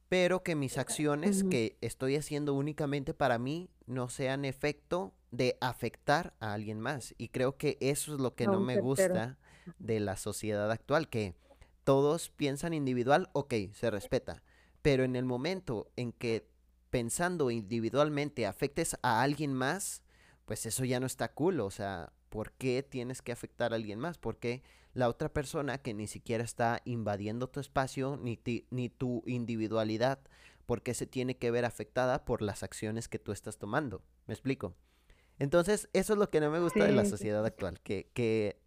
pero 0.10 0.43
que 0.43 0.55
mis 0.55 0.77
acciones 0.77 1.43
que 1.43 1.77
estoy 1.82 2.15
haciendo 2.15 2.55
únicamente 2.55 3.13
para 3.13 3.38
mí 3.38 3.69
no 3.86 4.10
sean 4.10 4.43
efecto 4.43 5.13
de 5.32 5.58
afectar 5.62 6.34
a 6.39 6.53
alguien 6.53 6.79
más. 6.79 7.13
Y 7.17 7.29
creo 7.29 7.58
que 7.58 7.77
eso 7.79 8.15
es 8.15 8.19
lo 8.19 8.34
que 8.36 8.47
no 8.47 8.60
me 8.60 8.82
gusta 8.82 9.38
de 9.77 9.99
la 9.99 10.17
sociedad 10.17 10.71
actual, 10.71 11.10
que 11.10 11.36
todos 11.84 12.29
piensan 12.29 12.73
individual, 12.73 13.29
ok, 13.34 13.53
se 13.73 13.91
respeta, 13.91 14.41
pero 14.82 15.03
en 15.03 15.15
el 15.15 15.25
momento 15.25 15.91
en 15.95 16.12
que 16.12 16.47
pensando 16.89 17.51
individualmente 17.51 18.45
afectes 18.47 18.97
a 19.03 19.21
alguien 19.21 19.53
más, 19.53 20.01
pues 20.45 20.65
eso 20.65 20.86
ya 20.86 20.99
no 20.99 21.05
está 21.05 21.34
cool, 21.34 21.60
o 21.60 21.69
sea, 21.69 22.12
¿por 22.29 22.51
qué 22.53 22.83
tienes 22.83 23.21
que 23.21 23.31
afectar 23.31 23.73
a 23.73 23.75
alguien 23.75 23.99
más? 23.99 24.17
¿Por 24.17 24.37
qué 24.37 24.61
la 24.93 25.09
otra 25.09 25.29
persona 25.29 25.77
que 25.79 25.93
ni 25.93 26.07
siquiera 26.07 26.43
está 26.43 26.81
invadiendo 26.85 27.47
tu 27.49 27.59
espacio 27.59 28.17
ni, 28.21 28.37
ti- 28.37 28.65
ni 28.71 28.89
tu 28.89 29.23
individualidad, 29.25 30.19
por 30.65 30.81
qué 30.81 30.93
se 30.93 31.05
tiene 31.07 31.37
que 31.37 31.51
ver 31.51 31.65
afectada 31.65 32.25
por 32.25 32.41
las 32.41 32.63
acciones 32.63 33.07
que 33.07 33.19
tú 33.19 33.31
estás 33.31 33.57
tomando? 33.57 34.01
¿Me 34.27 34.33
explico? 34.33 34.73
Entonces, 35.37 35.89
eso 35.93 36.13
es 36.13 36.19
lo 36.19 36.29
que 36.29 36.41
no 36.41 36.51
me 36.51 36.59
gusta 36.59 36.83
de 36.85 36.91
la 36.91 37.03
sociedad 37.05 37.45
actual, 37.45 37.79
que, 37.81 38.09
que 38.13 38.57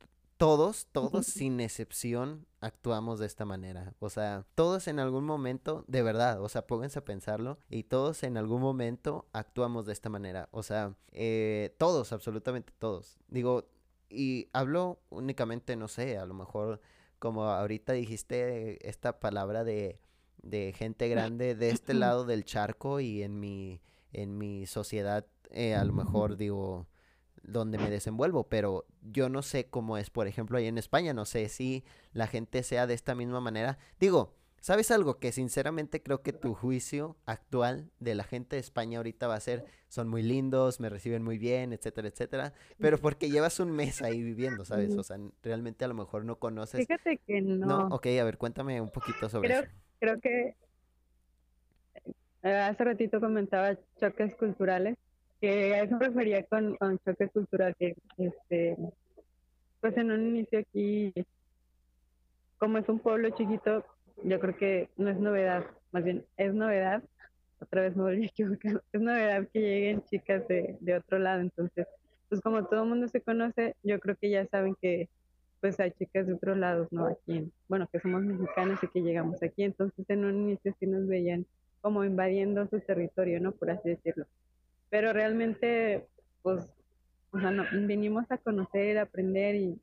todos, 0.42 0.88
todos 0.90 1.26
sin 1.26 1.60
excepción 1.60 2.48
actuamos 2.60 3.20
de 3.20 3.26
esta 3.26 3.44
manera. 3.44 3.94
O 4.00 4.10
sea, 4.10 4.44
todos 4.56 4.88
en 4.88 4.98
algún 4.98 5.24
momento, 5.24 5.84
de 5.86 6.02
verdad, 6.02 6.42
o 6.42 6.48
sea, 6.48 6.66
pónganse 6.66 6.98
a 6.98 7.04
pensarlo, 7.04 7.60
y 7.70 7.84
todos 7.84 8.24
en 8.24 8.36
algún 8.36 8.60
momento 8.60 9.28
actuamos 9.32 9.86
de 9.86 9.92
esta 9.92 10.08
manera. 10.08 10.48
O 10.50 10.64
sea, 10.64 10.96
eh, 11.12 11.76
todos, 11.78 12.12
absolutamente 12.12 12.72
todos. 12.76 13.20
Digo, 13.28 13.68
y 14.10 14.48
hablo 14.52 14.98
únicamente, 15.10 15.76
no 15.76 15.86
sé, 15.86 16.18
a 16.18 16.26
lo 16.26 16.34
mejor 16.34 16.80
como 17.20 17.44
ahorita 17.44 17.92
dijiste 17.92 18.88
esta 18.88 19.20
palabra 19.20 19.62
de, 19.62 20.00
de 20.42 20.74
gente 20.76 21.08
grande 21.08 21.54
de 21.54 21.70
este 21.70 21.94
lado 21.94 22.24
del 22.24 22.44
charco 22.44 22.98
y 22.98 23.22
en 23.22 23.38
mi, 23.38 23.80
en 24.12 24.36
mi 24.38 24.66
sociedad, 24.66 25.24
eh, 25.50 25.76
a 25.76 25.84
lo 25.84 25.92
mejor 25.92 26.36
digo 26.36 26.88
donde 27.42 27.78
me 27.78 27.90
desenvuelvo, 27.90 28.44
pero 28.48 28.86
yo 29.02 29.28
no 29.28 29.42
sé 29.42 29.66
cómo 29.68 29.98
es, 29.98 30.10
por 30.10 30.26
ejemplo, 30.26 30.58
ahí 30.58 30.66
en 30.66 30.78
España, 30.78 31.12
no 31.14 31.24
sé 31.24 31.48
si 31.48 31.84
la 32.12 32.26
gente 32.26 32.62
sea 32.62 32.86
de 32.86 32.94
esta 32.94 33.14
misma 33.14 33.40
manera. 33.40 33.78
Digo, 33.98 34.34
¿sabes 34.60 34.90
algo? 34.92 35.18
Que 35.18 35.32
sinceramente 35.32 36.02
creo 36.02 36.22
que 36.22 36.32
tu 36.32 36.54
juicio 36.54 37.16
actual 37.26 37.90
de 37.98 38.14
la 38.14 38.24
gente 38.24 38.56
de 38.56 38.60
España 38.60 38.98
ahorita 38.98 39.26
va 39.26 39.34
a 39.34 39.40
ser, 39.40 39.64
son 39.88 40.08
muy 40.08 40.22
lindos, 40.22 40.78
me 40.80 40.88
reciben 40.88 41.22
muy 41.24 41.36
bien, 41.36 41.72
etcétera, 41.72 42.08
etcétera, 42.08 42.52
pero 42.78 42.98
porque 42.98 43.28
llevas 43.28 43.58
un 43.60 43.72
mes 43.72 44.02
ahí 44.02 44.22
viviendo, 44.22 44.64
¿sabes? 44.64 44.96
O 44.96 45.02
sea, 45.02 45.18
realmente 45.42 45.84
a 45.84 45.88
lo 45.88 45.94
mejor 45.94 46.24
no 46.24 46.38
conoces. 46.38 46.86
Fíjate 46.86 47.18
que 47.26 47.40
No, 47.42 47.66
no. 47.66 47.86
ok, 47.96 48.06
a 48.20 48.24
ver, 48.24 48.38
cuéntame 48.38 48.80
un 48.80 48.90
poquito 48.90 49.28
sobre 49.28 49.48
Creo, 49.48 49.62
eso. 49.62 49.70
creo 49.98 50.20
que 50.20 50.56
eh, 52.44 52.54
hace 52.56 52.84
ratito 52.84 53.20
comentaba 53.20 53.76
choques 54.00 54.34
culturales, 54.34 54.96
que 55.42 55.74
a 55.74 55.84
eso 55.84 55.98
me 55.98 56.06
refería 56.08 56.44
con, 56.46 56.78
choque 57.04 57.28
cultural, 57.30 57.76
que 57.78 57.96
este, 58.18 58.78
pues 59.80 59.96
en 59.98 60.10
un 60.12 60.28
inicio 60.28 60.60
aquí 60.60 61.12
como 62.58 62.78
es 62.78 62.88
un 62.88 63.00
pueblo 63.00 63.30
chiquito, 63.30 63.84
yo 64.24 64.40
creo 64.40 64.56
que 64.56 64.90
no 64.96 65.10
es 65.10 65.18
novedad, 65.18 65.66
más 65.92 66.04
bien 66.04 66.26
es 66.36 66.54
novedad, 66.54 67.02
otra 67.60 67.82
vez 67.82 67.96
me 67.96 68.04
volví 68.04 68.24
a 68.24 68.28
equivocar, 68.28 68.82
es 68.92 69.00
novedad 69.00 69.48
que 69.52 69.60
lleguen 69.60 70.04
chicas 70.04 70.46
de, 70.48 70.78
de 70.80 70.96
otro 70.96 71.18
lado, 71.18 71.40
entonces, 71.42 71.86
pues 72.28 72.40
como 72.40 72.66
todo 72.66 72.84
el 72.84 72.88
mundo 72.90 73.08
se 73.08 73.20
conoce, 73.22 73.76
yo 73.82 74.00
creo 74.00 74.16
que 74.20 74.30
ya 74.30 74.46
saben 74.46 74.76
que 74.80 75.10
pues 75.60 75.80
hay 75.80 75.92
chicas 75.92 76.26
de 76.26 76.34
otros 76.34 76.58
lados, 76.58 76.88
¿no? 76.92 77.06
Aquí, 77.06 77.38
en- 77.38 77.52
bueno, 77.68 77.88
que 77.92 78.00
somos 78.00 78.22
mexicanos 78.24 78.82
y 78.82 78.88
que 78.88 79.02
llegamos 79.02 79.42
aquí, 79.42 79.64
entonces 79.64 80.04
en 80.10 80.24
un 80.24 80.36
inicio 80.50 80.74
sí 80.80 80.86
nos 80.86 81.06
veían 81.08 81.46
como 81.80 82.04
invadiendo 82.04 82.66
su 82.68 82.80
territorio, 82.80 83.40
¿no? 83.40 83.52
Por 83.52 83.70
así 83.70 83.90
decirlo. 83.90 84.26
Pero 84.92 85.12
realmente, 85.12 86.06
pues, 86.42 86.68
o 87.32 87.40
sea, 87.40 87.50
no, 87.50 87.64
vinimos 87.88 88.30
a 88.30 88.36
conocer, 88.36 88.98
a 88.98 89.02
aprender 89.02 89.56
y, 89.56 89.80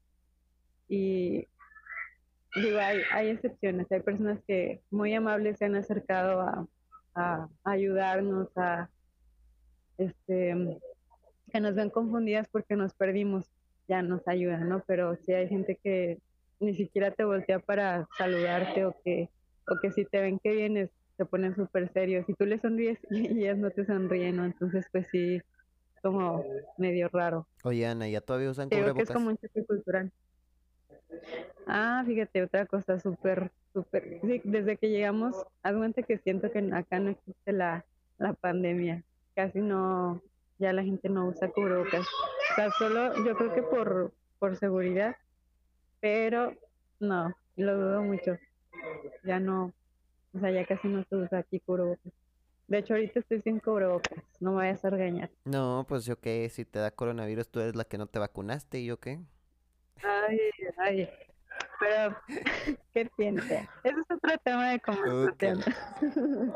y 0.87 1.47
Digo, 2.55 2.79
hay, 2.79 3.29
excepciones, 3.29 3.91
hay 3.91 4.01
personas 4.01 4.39
que 4.47 4.81
muy 4.89 5.13
amables 5.13 5.57
se 5.57 5.65
han 5.65 5.75
acercado 5.75 6.41
a, 6.41 6.67
a 7.13 7.47
ayudarnos, 7.63 8.49
a, 8.57 8.89
este, 9.99 10.79
que 11.51 11.59
nos 11.59 11.75
ven 11.75 11.91
confundidas 11.91 12.47
porque 12.51 12.75
nos 12.75 12.93
perdimos, 12.95 13.45
ya 13.87 14.01
nos 14.01 14.27
ayudan, 14.27 14.67
¿no? 14.67 14.83
Pero 14.87 15.15
si 15.17 15.33
hay 15.33 15.47
gente 15.47 15.79
que 15.83 16.17
ni 16.59 16.73
siquiera 16.73 17.11
te 17.11 17.23
voltea 17.23 17.59
para 17.59 18.07
saludarte 18.17 18.85
o 18.85 18.95
que, 19.03 19.29
o 19.67 19.79
que 19.79 19.91
si 19.91 20.05
te 20.05 20.19
ven 20.19 20.39
que 20.39 20.51
vienes, 20.51 20.89
se 21.19 21.25
ponen 21.25 21.53
súper 21.53 21.91
serios. 21.91 22.25
Si 22.27 22.33
tú 22.33 22.45
les 22.45 22.61
sonríes 22.61 22.97
y 23.11 23.41
ellas 23.41 23.57
no 23.57 23.69
te 23.71 23.85
sonríen, 23.85 24.37
¿no? 24.37 24.45
Entonces, 24.45 24.85
pues 24.89 25.05
sí, 25.11 25.41
como 26.01 26.45
medio 26.77 27.09
raro. 27.09 27.45
Oye, 27.65 27.85
Ana, 27.85 28.07
¿ya 28.07 28.21
todavía 28.21 28.49
usan 28.49 28.69
Creo 28.69 28.85
que 28.85 28.91
cubrebocas? 28.91 29.09
es 29.09 29.13
como 29.13 29.29
un 29.29 29.37
choque 29.37 29.65
cultural. 29.65 30.11
Ah, 31.67 32.03
fíjate, 32.07 32.41
otra 32.41 32.65
cosa 32.65 32.97
súper, 32.99 33.51
súper. 33.73 34.21
Sí, 34.21 34.41
desde 34.45 34.77
que 34.77 34.89
llegamos, 34.89 35.35
cuenta 35.61 36.03
que 36.03 36.17
siento 36.19 36.49
que 36.51 36.59
acá 36.73 36.99
no 36.99 37.11
existe 37.11 37.51
la, 37.51 37.85
la 38.17 38.31
pandemia. 38.33 39.03
Casi 39.35 39.59
no, 39.59 40.21
ya 40.57 40.71
la 40.71 40.83
gente 40.83 41.09
no 41.09 41.27
usa 41.27 41.51
cubrebocas. 41.51 42.07
O 42.07 42.55
sea, 42.55 42.71
solo 42.71 43.25
yo 43.25 43.35
creo 43.35 43.53
que 43.53 43.61
por, 43.61 44.13
por 44.39 44.55
seguridad, 44.55 45.17
pero 45.99 46.53
no, 47.01 47.35
lo 47.57 47.77
dudo 47.77 48.03
mucho. 48.03 48.37
Ya 49.23 49.39
no, 49.41 49.73
o 50.33 50.39
sea, 50.39 50.51
ya 50.51 50.65
casi 50.65 50.87
no 50.87 51.03
se 51.03 51.15
usa 51.15 51.39
aquí 51.39 51.59
cubrebocas. 51.59 52.13
De 52.67 52.77
hecho, 52.77 52.93
ahorita 52.93 53.19
estoy 53.19 53.41
sin 53.41 53.59
cubrebocas, 53.59 54.23
no 54.39 54.51
me 54.51 54.57
vayas 54.57 54.85
a 54.85 54.89
regañar. 54.91 55.29
No, 55.45 55.85
pues 55.87 56.05
yo 56.05 56.19
qué, 56.19 56.47
si 56.49 56.65
te 56.65 56.79
da 56.79 56.91
coronavirus, 56.91 57.49
tú 57.49 57.59
eres 57.59 57.75
la 57.75 57.85
que 57.85 57.97
no 57.97 58.05
te 58.07 58.19
vacunaste, 58.19 58.79
¿y 58.79 58.85
yo 58.85 58.99
qué? 58.99 59.19
Ay, 60.03 60.39
ay, 60.77 61.09
pero 61.79 62.15
¿qué 62.93 63.09
tiene? 63.17 63.41
Ese 63.41 63.99
es 63.99 64.11
otro 64.11 64.37
tema 64.43 64.69
de 64.71 64.79
conversación. 64.79 65.61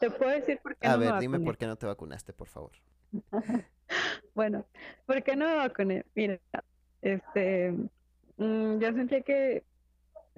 Te 0.00 0.10
puedo 0.10 0.30
decir 0.30 0.60
por 0.62 0.76
qué 0.76 0.86
A 0.86 0.92
no 0.92 0.98
me 0.98 1.06
ver, 1.06 1.18
dime 1.20 1.32
vacuné. 1.38 1.44
por 1.44 1.58
qué 1.58 1.66
no 1.66 1.76
te 1.76 1.86
vacunaste, 1.86 2.32
por 2.32 2.48
favor. 2.48 2.72
Bueno, 4.34 4.66
¿por 5.06 5.22
qué 5.24 5.34
no 5.34 5.48
me 5.48 5.56
vacuné? 5.56 6.04
Mira, 6.14 6.38
este, 7.00 7.72
mm, 8.36 8.78
yo 8.78 8.92
sentía 8.92 9.22
que 9.22 9.64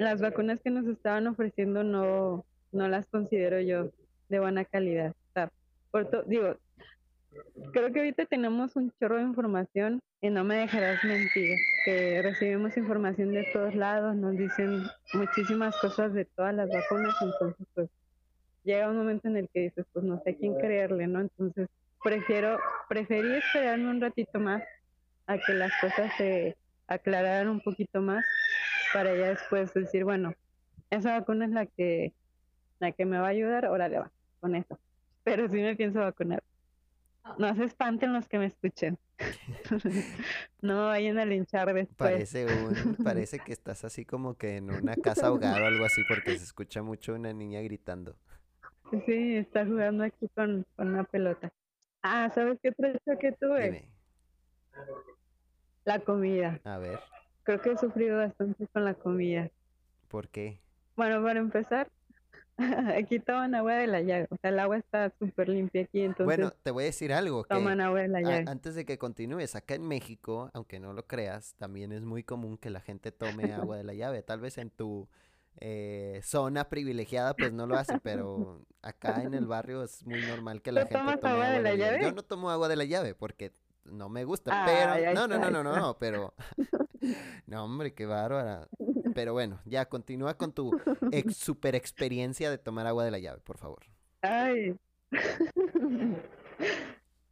las 0.00 0.20
vacunas 0.20 0.60
que 0.62 0.70
nos 0.70 0.86
estaban 0.86 1.26
ofreciendo 1.26 1.84
no, 1.84 2.44
no 2.72 2.88
las 2.88 3.06
considero 3.08 3.60
yo 3.60 3.90
de 4.28 4.40
buena 4.40 4.64
calidad. 4.64 5.12
Por 5.90 6.08
to- 6.08 6.22
digo, 6.22 6.56
creo 7.72 7.92
que 7.92 7.98
ahorita 8.00 8.24
tenemos 8.26 8.76
un 8.76 8.92
chorro 8.98 9.16
de 9.16 9.22
información 9.22 10.00
y 10.22 10.30
no 10.30 10.44
me 10.44 10.56
dejarás 10.56 11.02
mentir, 11.04 11.56
que 11.84 12.22
recibimos 12.22 12.76
información 12.76 13.32
de 13.32 13.44
todos 13.52 13.74
lados, 13.74 14.14
nos 14.16 14.36
dicen 14.36 14.84
muchísimas 15.12 15.76
cosas 15.78 16.12
de 16.14 16.24
todas 16.36 16.54
las 16.54 16.68
vacunas, 16.70 17.14
entonces 17.20 17.66
pues 17.74 17.88
llega 18.64 18.88
un 18.90 18.98
momento 18.98 19.28
en 19.28 19.36
el 19.36 19.48
que 19.52 19.60
dices, 19.62 19.84
pues 19.92 20.04
no 20.04 20.20
sé 20.22 20.36
quién 20.36 20.54
creerle, 20.54 21.06
¿no? 21.06 21.20
Entonces 21.20 21.68
prefiero, 22.02 22.58
preferí 22.88 23.34
esperarme 23.34 23.90
un 23.90 24.00
ratito 24.00 24.38
más 24.38 24.62
a 25.26 25.38
que 25.38 25.54
las 25.54 25.72
cosas 25.80 26.12
se 26.16 26.56
aclararan 26.86 27.48
un 27.48 27.60
poquito 27.60 28.00
más 28.00 28.24
para 28.92 29.14
ya 29.14 29.28
después 29.28 29.72
decir, 29.74 30.04
bueno, 30.04 30.34
esa 30.90 31.18
vacuna 31.18 31.44
es 31.44 31.50
la 31.52 31.66
que, 31.66 32.12
la 32.78 32.92
que 32.92 33.04
me 33.04 33.18
va 33.18 33.26
a 33.26 33.30
ayudar, 33.30 33.66
órale 33.66 33.98
va, 33.98 34.10
con 34.40 34.54
eso. 34.54 34.78
Pero 35.24 35.48
sí 35.48 35.56
me 35.56 35.76
pienso 35.76 36.00
vacunar. 36.00 36.42
No 37.38 37.54
se 37.54 37.64
espanten 37.64 38.12
los 38.12 38.28
que 38.28 38.38
me 38.38 38.46
escuchen. 38.46 38.98
no 40.62 40.86
vayan 40.86 41.18
a 41.18 41.24
linchar 41.24 41.72
después. 41.72 41.96
Parece 41.96 42.46
un, 42.46 42.96
parece 43.04 43.38
que 43.38 43.52
estás 43.52 43.84
así 43.84 44.04
como 44.04 44.36
que 44.36 44.56
en 44.56 44.70
una 44.70 44.96
casa 44.96 45.30
hogar 45.30 45.62
o 45.62 45.66
algo 45.66 45.84
así, 45.84 46.02
porque 46.08 46.36
se 46.38 46.44
escucha 46.44 46.82
mucho 46.82 47.14
una 47.14 47.32
niña 47.32 47.60
gritando. 47.60 48.16
Sí, 49.06 49.36
está 49.36 49.64
jugando 49.64 50.02
aquí 50.04 50.28
con, 50.34 50.66
con 50.74 50.88
una 50.88 51.04
pelota. 51.04 51.52
Ah, 52.02 52.30
¿sabes 52.34 52.58
qué 52.62 52.70
otro 52.70 52.88
choque 53.06 53.32
tuve? 53.38 53.64
Dime, 53.64 53.90
La 55.84 55.98
comida. 56.00 56.58
a 56.64 56.78
ver, 56.78 56.98
Creo 57.50 57.60
que 57.62 57.72
he 57.72 57.76
sufrido 57.78 58.16
bastante 58.18 58.64
con 58.68 58.84
la 58.84 58.94
comida. 58.94 59.50
¿por 60.06 60.28
qué? 60.28 60.60
Bueno, 60.96 61.20
para 61.22 61.40
empezar, 61.40 61.90
aquí 62.96 63.18
toman 63.18 63.54
agua 63.56 63.74
de 63.74 63.88
la 63.88 64.00
llave. 64.02 64.28
O 64.30 64.36
sea, 64.36 64.50
el 64.50 64.58
agua 64.60 64.76
está 64.76 65.12
súper 65.18 65.48
limpia 65.48 65.82
aquí, 65.82 66.02
entonces 66.02 66.26
Bueno, 66.26 66.52
te 66.62 66.70
voy 66.70 66.84
a 66.84 66.86
decir 66.86 67.12
algo, 67.12 67.42
que 67.42 67.54
toman 67.54 67.80
agua 67.80 68.02
de 68.02 68.08
la 68.08 68.20
llave. 68.20 68.44
antes 68.46 68.76
de 68.76 68.84
que 68.84 68.98
continúes, 68.98 69.56
acá 69.56 69.74
en 69.74 69.86
México, 69.88 70.48
aunque 70.52 70.78
no 70.78 70.92
lo 70.92 71.06
creas, 71.08 71.54
también 71.56 71.90
es 71.90 72.02
muy 72.02 72.22
común 72.22 72.56
que 72.56 72.70
la 72.70 72.80
gente 72.80 73.10
tome 73.10 73.52
agua 73.52 73.76
de 73.76 73.84
la 73.84 73.94
llave. 73.94 74.22
Tal 74.22 74.38
vez 74.40 74.56
en 74.58 74.70
tu 74.70 75.08
eh, 75.56 76.20
zona 76.22 76.68
privilegiada 76.68 77.34
pues 77.34 77.52
no 77.52 77.66
lo 77.66 77.76
hace, 77.76 77.98
pero 77.98 78.64
acá 78.82 79.24
en 79.24 79.34
el 79.34 79.46
barrio 79.48 79.82
es 79.82 80.06
muy 80.06 80.20
normal 80.22 80.62
que 80.62 80.70
la 80.72 80.82
¿Tú 80.82 80.88
gente 80.88 81.16
tome 81.16 81.32
agua 81.32 81.48
de 81.50 81.60
la 81.60 81.74
Yo 81.74 81.76
llave? 81.76 82.12
no 82.12 82.22
tomo 82.22 82.50
agua 82.50 82.68
de 82.68 82.76
la 82.76 82.84
llave 82.84 83.14
porque 83.16 83.52
no 83.84 84.08
me 84.08 84.24
gusta, 84.24 84.52
Ay, 84.54 84.66
pero 84.66 85.14
no, 85.14 85.26
no, 85.26 85.38
no, 85.38 85.50
no, 85.50 85.62
no, 85.76 85.98
pero 85.98 86.34
no, 87.46 87.64
hombre, 87.64 87.94
qué 87.94 88.06
bárbara. 88.06 88.68
Pero 89.14 89.32
bueno, 89.32 89.60
ya 89.64 89.86
continúa 89.86 90.36
con 90.36 90.52
tu 90.52 90.70
ex- 91.12 91.36
super 91.36 91.74
experiencia 91.74 92.50
de 92.50 92.58
tomar 92.58 92.86
agua 92.86 93.04
de 93.04 93.10
la 93.10 93.18
llave, 93.18 93.40
por 93.40 93.58
favor. 93.58 93.84
Ay. 94.22 94.76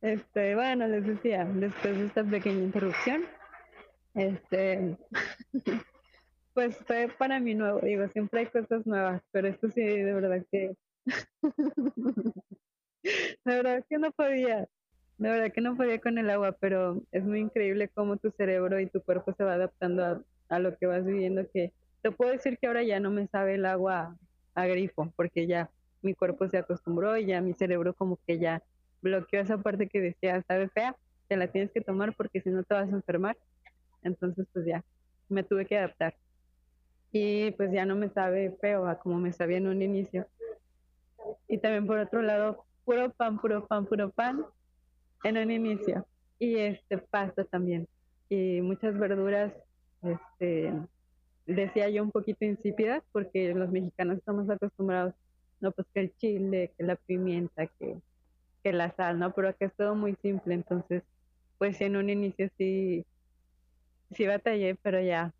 Este, 0.00 0.54
bueno, 0.54 0.86
les 0.86 1.04
decía, 1.04 1.44
después 1.44 1.98
de 1.98 2.06
esta 2.06 2.22
pequeña 2.22 2.62
interrupción, 2.62 3.24
este, 4.14 4.96
pues 6.54 6.76
fue 6.86 7.08
para 7.18 7.40
mí 7.40 7.56
nuevo, 7.56 7.80
digo, 7.80 8.06
siempre 8.12 8.40
hay 8.40 8.46
cosas 8.46 8.86
nuevas, 8.86 9.20
pero 9.32 9.48
esto 9.48 9.68
sí, 9.70 9.82
de 9.82 10.12
verdad 10.12 10.46
que, 10.52 10.76
de 13.02 13.12
verdad 13.44 13.84
que 13.90 13.98
no 13.98 14.12
podía, 14.12 14.68
de 15.18 15.30
verdad 15.30 15.52
que 15.52 15.60
no 15.60 15.76
podía 15.76 16.00
con 16.00 16.16
el 16.16 16.30
agua, 16.30 16.52
pero 16.52 17.02
es 17.10 17.24
muy 17.24 17.40
increíble 17.40 17.88
cómo 17.88 18.16
tu 18.16 18.30
cerebro 18.30 18.78
y 18.78 18.86
tu 18.86 19.02
cuerpo 19.02 19.32
se 19.32 19.42
va 19.42 19.54
adaptando 19.54 20.24
a, 20.48 20.58
lo 20.60 20.76
que 20.78 20.86
vas 20.86 21.04
viviendo, 21.04 21.42
que 21.52 21.72
te 22.02 22.12
puedo 22.12 22.30
decir 22.30 22.56
que 22.58 22.68
ahora 22.68 22.84
ya 22.84 23.00
no 23.00 23.10
me 23.10 23.26
sabe 23.26 23.56
el 23.56 23.66
agua 23.66 24.16
a 24.54 24.66
grifo, 24.66 25.12
porque 25.16 25.48
ya 25.48 25.70
mi 26.02 26.14
cuerpo 26.14 26.48
se 26.48 26.58
acostumbró 26.58 27.16
y 27.16 27.26
ya 27.26 27.40
mi 27.40 27.52
cerebro 27.52 27.94
como 27.94 28.18
que 28.26 28.38
ya 28.38 28.62
bloqueó 29.02 29.40
esa 29.40 29.58
parte 29.58 29.88
que 29.88 30.00
decía, 30.00 30.40
sabe 30.46 30.68
fea, 30.68 30.96
te 31.26 31.36
la 31.36 31.48
tienes 31.48 31.72
que 31.72 31.80
tomar 31.80 32.14
porque 32.14 32.40
si 32.40 32.50
no 32.50 32.62
te 32.62 32.74
vas 32.74 32.88
a 32.88 32.96
enfermar. 32.96 33.36
Entonces, 34.02 34.46
pues 34.52 34.64
ya, 34.64 34.84
me 35.28 35.42
tuve 35.42 35.66
que 35.66 35.76
adaptar. 35.76 36.14
Y 37.10 37.50
pues 37.52 37.72
ya 37.72 37.84
no 37.84 37.96
me 37.96 38.08
sabe 38.10 38.56
feo 38.60 38.86
como 39.02 39.18
me 39.18 39.32
sabía 39.32 39.56
en 39.56 39.66
un 39.66 39.82
inicio. 39.82 40.28
Y 41.48 41.58
también 41.58 41.86
por 41.86 41.98
otro 41.98 42.22
lado, 42.22 42.64
puro 42.84 43.10
pan, 43.10 43.40
puro 43.40 43.66
pan, 43.66 43.84
puro 43.84 44.10
pan 44.10 44.46
en 45.24 45.38
un 45.38 45.50
inicio. 45.50 46.06
Y 46.38 46.56
este 46.56 46.98
pasta 46.98 47.44
también. 47.44 47.88
Y 48.28 48.60
muchas 48.60 48.98
verduras, 48.98 49.52
este, 50.02 50.72
decía 51.46 51.88
yo 51.88 52.02
un 52.02 52.10
poquito 52.10 52.44
insípidas 52.44 53.02
porque 53.12 53.54
los 53.54 53.70
mexicanos 53.70 54.18
estamos 54.18 54.48
acostumbrados, 54.50 55.14
no, 55.60 55.72
pues 55.72 55.88
que 55.92 56.00
el 56.00 56.16
chile, 56.16 56.72
que 56.76 56.84
la 56.84 56.96
pimienta, 56.96 57.66
que 57.66 57.96
que 58.62 58.72
la 58.72 58.94
sal, 58.94 59.18
¿no? 59.18 59.32
Pero 59.32 59.48
acá 59.48 59.66
es 59.66 59.74
todo 59.74 59.94
muy 59.94 60.16
simple, 60.22 60.54
entonces, 60.54 61.02
pues 61.58 61.80
en 61.80 61.96
un 61.96 62.10
inicio 62.10 62.50
sí, 62.58 63.04
sí 64.12 64.26
batallé, 64.26 64.74
pero 64.82 65.00
ya, 65.00 65.32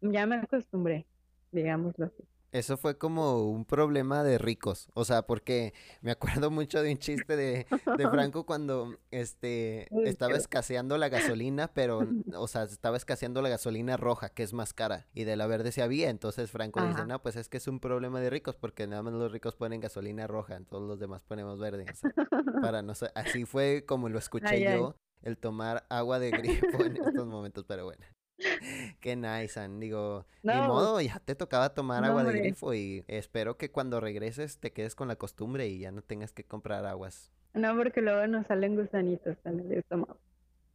ya 0.00 0.26
me 0.26 0.36
acostumbré, 0.36 1.06
digámoslo 1.52 2.06
así. 2.06 2.24
Eso 2.50 2.78
fue 2.78 2.96
como 2.96 3.50
un 3.50 3.66
problema 3.66 4.24
de 4.24 4.38
ricos, 4.38 4.88
o 4.94 5.04
sea, 5.04 5.22
porque 5.22 5.74
me 6.00 6.10
acuerdo 6.10 6.50
mucho 6.50 6.82
de 6.82 6.92
un 6.92 6.98
chiste 6.98 7.36
de, 7.36 7.66
de 7.98 8.08
Franco 8.10 8.46
cuando 8.46 8.96
este 9.10 9.88
estaba 10.08 10.36
escaseando 10.36 10.96
la 10.96 11.10
gasolina, 11.10 11.68
pero, 11.68 12.00
o 12.34 12.48
sea, 12.48 12.62
estaba 12.62 12.96
escaseando 12.96 13.42
la 13.42 13.50
gasolina 13.50 13.98
roja, 13.98 14.30
que 14.30 14.42
es 14.42 14.54
más 14.54 14.72
cara, 14.72 15.06
y 15.12 15.24
de 15.24 15.36
la 15.36 15.46
verde 15.46 15.72
se 15.72 15.82
había, 15.82 16.08
entonces 16.08 16.50
Franco 16.50 16.82
dice, 16.86 17.04
no, 17.04 17.20
pues 17.20 17.36
es 17.36 17.50
que 17.50 17.58
es 17.58 17.68
un 17.68 17.80
problema 17.80 18.18
de 18.20 18.30
ricos, 18.30 18.56
porque 18.56 18.86
nada 18.86 19.02
más 19.02 19.12
los 19.12 19.30
ricos 19.30 19.54
ponen 19.54 19.80
gasolina 19.80 20.26
roja, 20.26 20.58
todos 20.70 20.88
los 20.88 20.98
demás 20.98 21.22
ponemos 21.22 21.58
verde, 21.58 21.84
o 21.90 21.94
sea, 21.94 22.10
para 22.62 22.80
no 22.80 22.94
ser, 22.94 23.12
así 23.14 23.44
fue 23.44 23.84
como 23.86 24.08
lo 24.08 24.18
escuché 24.18 24.46
Ay, 24.48 24.64
ay. 24.64 24.78
yo, 24.78 24.96
el 25.22 25.36
tomar 25.36 25.84
agua 25.90 26.18
de 26.18 26.30
grifo 26.30 26.82
en 26.82 26.96
estos 26.96 27.26
momentos, 27.26 27.64
pero 27.66 27.84
bueno. 27.84 28.04
Qué 29.00 29.16
nice, 29.16 29.58
Ann. 29.60 29.80
Digo, 29.80 30.26
ni 30.48 30.62
No, 30.62 30.62
modo, 30.62 31.00
ya 31.00 31.18
te 31.20 31.34
tocaba 31.34 31.74
tomar 31.74 32.04
no, 32.04 32.04
agua 32.04 32.24
de 32.24 32.34
grifo 32.34 32.74
y 32.74 33.04
espero 33.08 33.56
que 33.56 33.70
cuando 33.70 34.00
regreses 34.00 34.58
te 34.58 34.72
quedes 34.72 34.94
con 34.94 35.08
la 35.08 35.16
costumbre 35.16 35.68
y 35.68 35.78
ya 35.80 35.90
no 35.92 36.02
tengas 36.02 36.32
que 36.32 36.44
comprar 36.44 36.84
aguas. 36.86 37.30
No, 37.54 37.76
porque 37.76 38.00
luego 38.00 38.26
nos 38.26 38.46
salen 38.46 38.74
gusanitos 38.76 39.36
en 39.44 39.60
el 39.60 39.72
estómago 39.72 40.18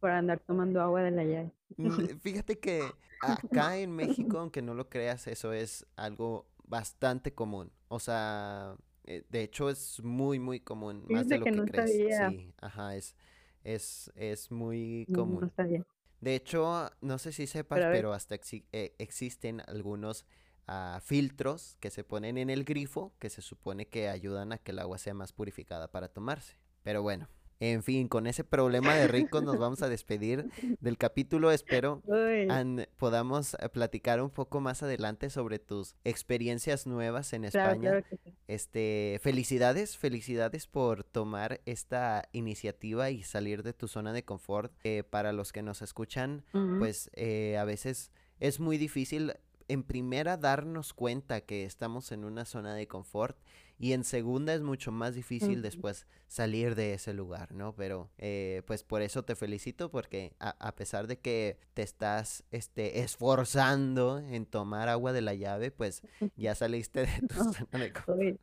por 0.00 0.10
andar 0.10 0.40
tomando 0.40 0.80
agua 0.82 1.02
de 1.02 1.10
la 1.12 1.24
llave. 1.24 1.52
Mm, 1.76 2.06
Fíjate 2.20 2.58
que 2.58 2.96
acá 3.20 3.78
en 3.78 3.90
México, 3.94 4.38
aunque 4.38 4.62
no 4.62 4.74
lo 4.74 4.88
creas, 4.88 5.26
eso 5.26 5.52
es 5.52 5.86
algo 5.96 6.46
bastante 6.64 7.34
común. 7.34 7.72
O 7.88 7.98
sea, 8.00 8.76
eh, 9.04 9.24
de 9.28 9.42
hecho 9.42 9.70
es 9.70 10.00
muy, 10.02 10.38
muy 10.38 10.60
común, 10.60 11.04
más 11.08 11.28
de 11.28 11.38
lo 11.38 11.50
que 11.50 11.50
que 11.50 11.62
no 11.62 11.64
crees. 11.64 12.02
sabía. 12.08 12.08
Sí, 12.08 12.54
ajá, 12.60 12.96
es, 12.96 13.16
es, 13.64 14.12
es 14.16 14.50
muy 14.50 15.08
No, 15.08 15.24
no 15.40 15.48
común. 15.48 15.52
sabía. 15.56 15.82
De 16.20 16.34
hecho, 16.34 16.90
no 17.00 17.18
sé 17.18 17.32
si 17.32 17.46
sepas, 17.46 17.80
Pero 17.92 18.12
hasta 18.12 18.34
exi- 18.34 18.64
eh, 18.72 18.94
existen 18.98 19.62
algunos 19.66 20.24
ah, 20.66 21.00
filtros 21.02 21.76
que 21.80 21.90
se 21.90 22.04
ponen 22.04 22.38
en 22.38 22.48
el 22.50 22.64
grifo 22.64 23.12
que 23.18 23.28
se 23.30 23.42
supone 23.42 23.86
que 23.86 24.08
ayudan 24.08 24.52
a 24.52 24.58
que 24.58 24.72
el 24.72 24.78
agua 24.78 24.98
sea 24.98 25.12
más 25.14 25.32
purificada 25.32 25.88
para 25.90 26.08
tomarse. 26.08 26.56
Pero 26.82 27.02
bueno, 27.02 27.28
En 27.60 27.82
fin, 27.82 28.08
con 28.08 28.26
ese 28.26 28.44
problema 28.44 28.94
de 28.94 29.06
ricos 29.08 29.42
nos 29.42 29.58
vamos 29.58 29.80
a 29.82 29.88
despedir 29.88 30.50
del 30.80 30.98
capítulo. 30.98 31.50
Espero 31.52 32.02
an- 32.50 32.86
podamos 32.96 33.54
eh, 33.54 33.68
platicar 33.68 34.20
un 34.20 34.30
poco 34.30 34.60
más 34.60 34.82
adelante 34.82 35.30
sobre 35.30 35.58
tus 35.58 35.94
experiencias 36.04 36.86
nuevas 36.86 37.32
en 37.32 37.44
España. 37.44 37.90
claro 37.90 38.04
que 38.08 38.16
sí. 38.16 38.32
Este, 38.48 39.18
felicidades, 39.22 39.96
felicidades 39.96 40.66
por 40.66 41.04
tomar 41.04 41.60
esta 41.64 42.28
iniciativa 42.32 43.10
y 43.10 43.22
salir 43.22 43.62
de 43.62 43.72
tu 43.72 43.88
zona 43.88 44.12
de 44.12 44.24
confort. 44.24 44.72
Eh, 44.84 45.02
para 45.08 45.32
los 45.32 45.52
que 45.52 45.62
nos 45.62 45.80
escuchan, 45.80 46.44
pues 46.78 47.10
eh, 47.14 47.56
a 47.56 47.64
veces 47.64 48.10
es 48.40 48.60
muy 48.60 48.78
difícil 48.78 49.32
en 49.68 49.82
primera 49.82 50.36
darnos 50.36 50.92
cuenta 50.94 51.40
que 51.42 51.64
estamos 51.64 52.12
en 52.12 52.24
una 52.24 52.44
zona 52.44 52.74
de 52.74 52.86
confort 52.88 53.36
y 53.78 53.92
en 53.92 54.04
segunda 54.04 54.54
es 54.54 54.62
mucho 54.62 54.92
más 54.92 55.14
difícil 55.14 55.62
después 55.62 56.06
salir 56.28 56.74
de 56.74 56.94
ese 56.94 57.12
lugar, 57.12 57.52
¿no? 57.52 57.74
Pero 57.74 58.10
eh, 58.18 58.62
pues 58.66 58.84
por 58.84 59.02
eso 59.02 59.24
te 59.24 59.34
felicito 59.36 59.90
porque 59.90 60.34
a, 60.38 60.50
a 60.60 60.74
pesar 60.76 61.06
de 61.06 61.18
que 61.18 61.58
te 61.74 61.82
estás 61.82 62.44
este, 62.50 63.00
esforzando 63.00 64.18
en 64.18 64.46
tomar 64.46 64.88
agua 64.88 65.12
de 65.12 65.22
la 65.22 65.34
llave, 65.34 65.70
pues 65.70 66.02
ya 66.36 66.54
saliste 66.54 67.00
de 67.06 67.22
tu 67.22 67.34
No, 67.34 67.44
zona 67.44 67.78
de 67.78 67.92
confort. 67.92 68.38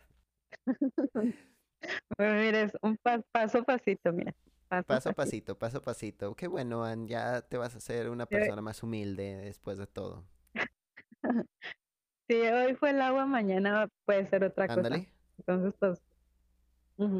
Bueno, 2.17 2.35
mira, 2.41 2.61
es 2.63 2.71
un 2.81 2.97
pa- 2.97 3.21
paso 3.31 3.59
a 3.59 3.63
pasito, 3.63 4.11
mira. 4.13 4.33
Paso 4.69 4.87
Paso 4.87 5.09
a 5.09 5.13
pasito. 5.13 5.15
pasito, 5.15 5.57
paso 5.57 5.77
a 5.79 5.81
pasito. 5.81 6.35
Qué 6.35 6.47
bueno, 6.47 6.83
Ann, 6.85 7.07
ya 7.07 7.41
te 7.41 7.57
vas 7.57 7.73
a 7.75 7.77
hacer 7.79 8.09
una 8.09 8.25
persona 8.27 8.61
más 8.61 8.83
humilde 8.83 9.37
después 9.37 9.77
de 9.79 9.87
todo. 9.87 10.25
Si 12.29 12.35
hoy 12.35 12.75
fue 12.75 12.91
el 12.91 13.01
agua, 13.01 13.25
mañana 13.25 13.89
puede 14.05 14.25
ser 14.27 14.43
otra 14.45 14.69
cosa. 14.69 14.81
Ándale. 14.81 15.09
Entonces, 15.37 15.73
pues, 15.79 16.01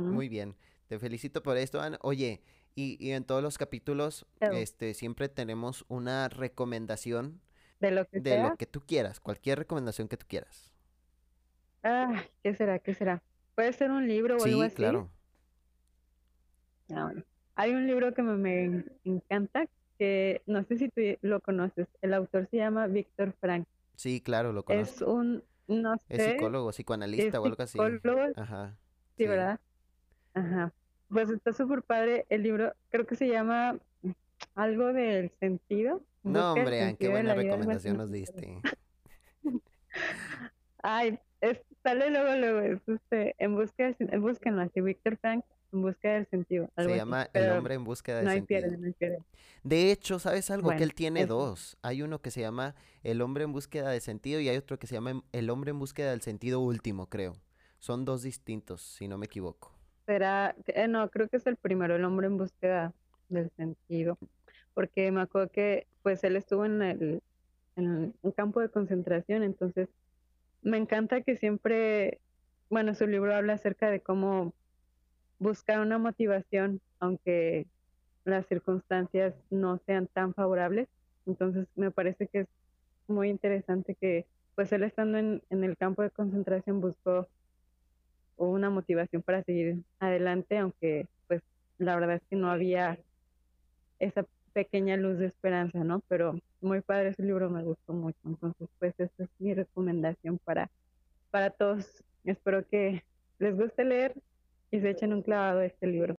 Muy 0.09 0.29
bien, 0.29 0.55
te 0.87 0.99
felicito 0.99 1.43
por 1.43 1.57
esto, 1.57 1.81
Ann. 1.81 1.97
Oye, 2.01 2.41
y, 2.75 2.97
y 3.05 3.11
en 3.11 3.23
todos 3.25 3.41
los 3.43 3.57
capítulos, 3.57 4.25
este, 4.49 4.93
siempre 4.93 5.29
tenemos 5.29 5.85
una 5.87 6.29
recomendación 6.29 7.41
de 7.79 7.91
lo 7.91 8.05
que 8.07 8.21
de 8.21 8.21
sea. 8.21 8.43
lo 8.43 8.57
que 8.57 8.67
tú 8.67 8.81
quieras, 8.85 9.19
cualquier 9.19 9.59
recomendación 9.59 10.07
que 10.07 10.17
tú 10.17 10.25
quieras. 10.27 10.71
Ah, 11.83 12.23
¿qué 12.43 12.53
será? 12.55 12.79
¿Qué 12.79 12.93
será? 12.95 13.23
Puede 13.55 13.73
ser 13.73 13.91
un 13.91 14.07
libro 14.07 14.39
o 14.41 14.43
algo 14.45 14.63
Sí, 14.63 14.63
así. 14.63 14.75
claro. 14.75 15.11
Ah, 16.89 17.05
bueno. 17.05 17.23
Hay 17.55 17.71
un 17.73 17.87
libro 17.87 18.13
que 18.13 18.21
me, 18.21 18.35
me 18.67 18.85
encanta, 19.03 19.65
que 19.99 20.41
no 20.45 20.63
sé 20.63 20.77
si 20.77 20.89
tú 20.89 21.01
lo 21.21 21.41
conoces. 21.41 21.87
El 22.01 22.13
autor 22.13 22.47
se 22.49 22.57
llama 22.57 22.87
Víctor 22.87 23.33
Frank. 23.39 23.67
Sí, 24.01 24.19
claro, 24.19 24.51
lo 24.51 24.61
Es 24.61 24.65
conozco. 24.65 25.13
un, 25.13 25.43
no 25.67 25.93
Es 26.09 26.23
sé, 26.23 26.31
psicólogo, 26.31 26.71
es 26.71 26.75
psicoanalista 26.75 27.39
o 27.39 27.45
algo 27.45 27.61
así. 27.61 27.77
psicólogo, 27.77 28.33
Ajá, 28.35 28.75
sí, 29.15 29.25
sí. 29.25 29.27
¿verdad? 29.27 29.59
Ajá. 30.33 30.73
Pues 31.07 31.29
está 31.29 31.53
súper 31.53 31.83
padre 31.83 32.25
el 32.29 32.41
libro. 32.41 32.73
Creo 32.89 33.05
que 33.05 33.15
se 33.15 33.27
llama 33.27 33.77
algo 34.55 34.91
del 34.91 35.29
sentido. 35.39 36.01
En 36.23 36.33
No, 36.33 36.53
hombre, 36.53 36.81
Ann, 36.81 36.95
qué 36.97 37.09
buena 37.09 37.35
recomendación 37.35 37.97
no 37.97 38.03
nos 38.05 38.11
diste. 38.11 38.57
Ay, 40.81 41.19
es, 41.41 41.59
sale 41.83 42.09
luego, 42.09 42.35
luego, 42.37 42.59
es 42.61 42.81
este, 42.87 43.35
en 43.37 43.53
busca 43.53 43.89
sen- 43.91 44.19
búsquenlo 44.19 44.63
así, 44.63 44.81
Víctor 44.81 45.17
Frank, 45.17 45.45
en 45.71 45.81
busca 45.81 46.13
del 46.13 46.27
sentido, 46.27 46.69
Se 46.75 46.81
así. 46.81 46.95
llama 46.95 47.29
El 47.33 47.49
hombre 47.51 47.75
en 47.75 47.83
búsqueda 47.83 48.17
de 48.19 48.23
no 48.25 48.31
sentido. 48.31 48.61
pierde, 48.61 48.77
no 48.77 48.85
hay 48.87 48.93
pierde. 48.93 49.19
De 49.63 49.91
hecho, 49.91 50.19
¿sabes 50.19 50.49
algo? 50.51 50.69
Que 50.75 50.83
él 50.83 50.93
tiene 50.95 51.25
dos. 51.25 51.77
Hay 51.81 52.01
uno 52.01 52.19
que 52.21 52.31
se 52.31 52.41
llama 52.41 52.75
El 53.03 53.21
hombre 53.21 53.43
en 53.43 53.51
búsqueda 53.53 53.89
de 53.89 53.99
sentido 53.99 54.39
y 54.39 54.49
hay 54.49 54.57
otro 54.57 54.79
que 54.79 54.87
se 54.87 54.95
llama 54.95 55.11
em- 55.11 55.21
El 55.31 55.49
hombre 55.49 55.71
en 55.71 55.79
búsqueda 55.79 56.11
del 56.11 56.21
sentido 56.21 56.59
último, 56.59 57.07
creo. 57.07 57.33
Son 57.79 58.05
dos 58.05 58.23
distintos, 58.23 58.81
si 58.81 59.07
no 59.07 59.17
me 59.17 59.25
equivoco. 59.27 59.71
Será, 60.05 60.55
eh, 60.67 60.87
no, 60.87 61.09
creo 61.09 61.27
que 61.29 61.37
es 61.37 61.47
el 61.47 61.55
primero, 61.57 61.95
el 61.95 62.03
hombre 62.05 62.27
en 62.27 62.37
búsqueda 62.37 62.93
del 63.29 63.49
sentido, 63.55 64.17
porque 64.73 65.11
me 65.11 65.21
acuerdo 65.21 65.49
que 65.51 65.87
pues 66.03 66.23
él 66.23 66.35
estuvo 66.35 66.65
en 66.65 66.81
el, 66.81 67.21
en 67.75 68.13
un 68.21 68.31
campo 68.31 68.59
de 68.59 68.69
concentración, 68.69 69.43
entonces 69.43 69.87
me 70.63 70.77
encanta 70.77 71.21
que 71.21 71.37
siempre, 71.37 72.19
bueno, 72.69 72.93
su 72.95 73.07
libro 73.07 73.33
habla 73.33 73.53
acerca 73.53 73.89
de 73.89 74.01
cómo 74.01 74.53
buscar 75.41 75.79
una 75.79 75.97
motivación, 75.97 76.79
aunque 76.99 77.65
las 78.25 78.45
circunstancias 78.45 79.33
no 79.49 79.79
sean 79.87 80.05
tan 80.05 80.35
favorables, 80.35 80.87
entonces 81.25 81.67
me 81.75 81.89
parece 81.89 82.27
que 82.27 82.41
es 82.41 82.47
muy 83.07 83.29
interesante 83.29 83.95
que 83.95 84.27
pues 84.53 84.71
él 84.71 84.83
estando 84.83 85.17
en, 85.17 85.41
el 85.49 85.77
campo 85.77 86.03
de 86.03 86.11
concentración 86.11 86.79
buscó 86.79 87.27
una 88.37 88.69
motivación 88.69 89.23
para 89.23 89.43
seguir 89.43 89.81
adelante, 89.99 90.59
aunque 90.59 91.07
pues 91.27 91.41
la 91.79 91.95
verdad 91.95 92.17
es 92.17 92.23
que 92.29 92.35
no 92.35 92.51
había 92.51 92.99
esa 93.97 94.27
pequeña 94.53 94.95
luz 94.95 95.17
de 95.17 95.25
esperanza, 95.25 95.83
¿no? 95.83 96.03
Pero 96.07 96.39
muy 96.61 96.81
padre 96.81 97.09
ese 97.09 97.23
libro, 97.23 97.49
me 97.49 97.63
gustó 97.63 97.93
mucho. 97.93 98.19
Entonces, 98.25 98.69
pues 98.77 98.93
esta 98.99 99.23
es 99.23 99.29
mi 99.39 99.55
recomendación 99.55 100.37
para, 100.37 100.69
para 101.31 101.49
todos. 101.49 102.03
Espero 102.25 102.67
que 102.67 103.03
les 103.39 103.55
guste 103.55 103.85
leer 103.85 104.13
y 104.71 104.79
se 104.79 104.89
echen 104.89 105.13
un 105.13 105.21
clavado 105.21 105.59
a 105.59 105.65
este 105.65 105.87
libro. 105.87 106.15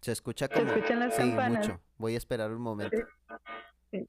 Se 0.00 0.12
escucha 0.12 0.46
Se 0.46 0.54
como... 0.54 0.70
escuchan 0.72 1.00
las 1.00 1.14
Sí, 1.14 1.22
campanas. 1.22 1.68
mucho. 1.68 1.80
Voy 1.98 2.14
a 2.14 2.18
esperar 2.18 2.52
un 2.52 2.62
momento. 2.62 2.96
Sí, 3.90 4.06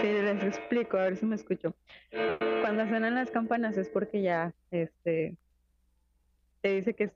sí, 0.00 0.06
les 0.12 0.42
explico, 0.44 0.96
a 0.96 1.02
ver 1.02 1.16
si 1.16 1.26
me 1.26 1.34
escucho. 1.34 1.74
Cuando 2.62 2.86
suenan 2.88 3.14
las 3.14 3.30
campanas 3.30 3.76
es 3.76 3.88
porque 3.88 4.22
ya, 4.22 4.54
este, 4.70 5.36
te 6.62 6.68
dice 6.76 6.94
que 6.94 7.04
es, 7.04 7.12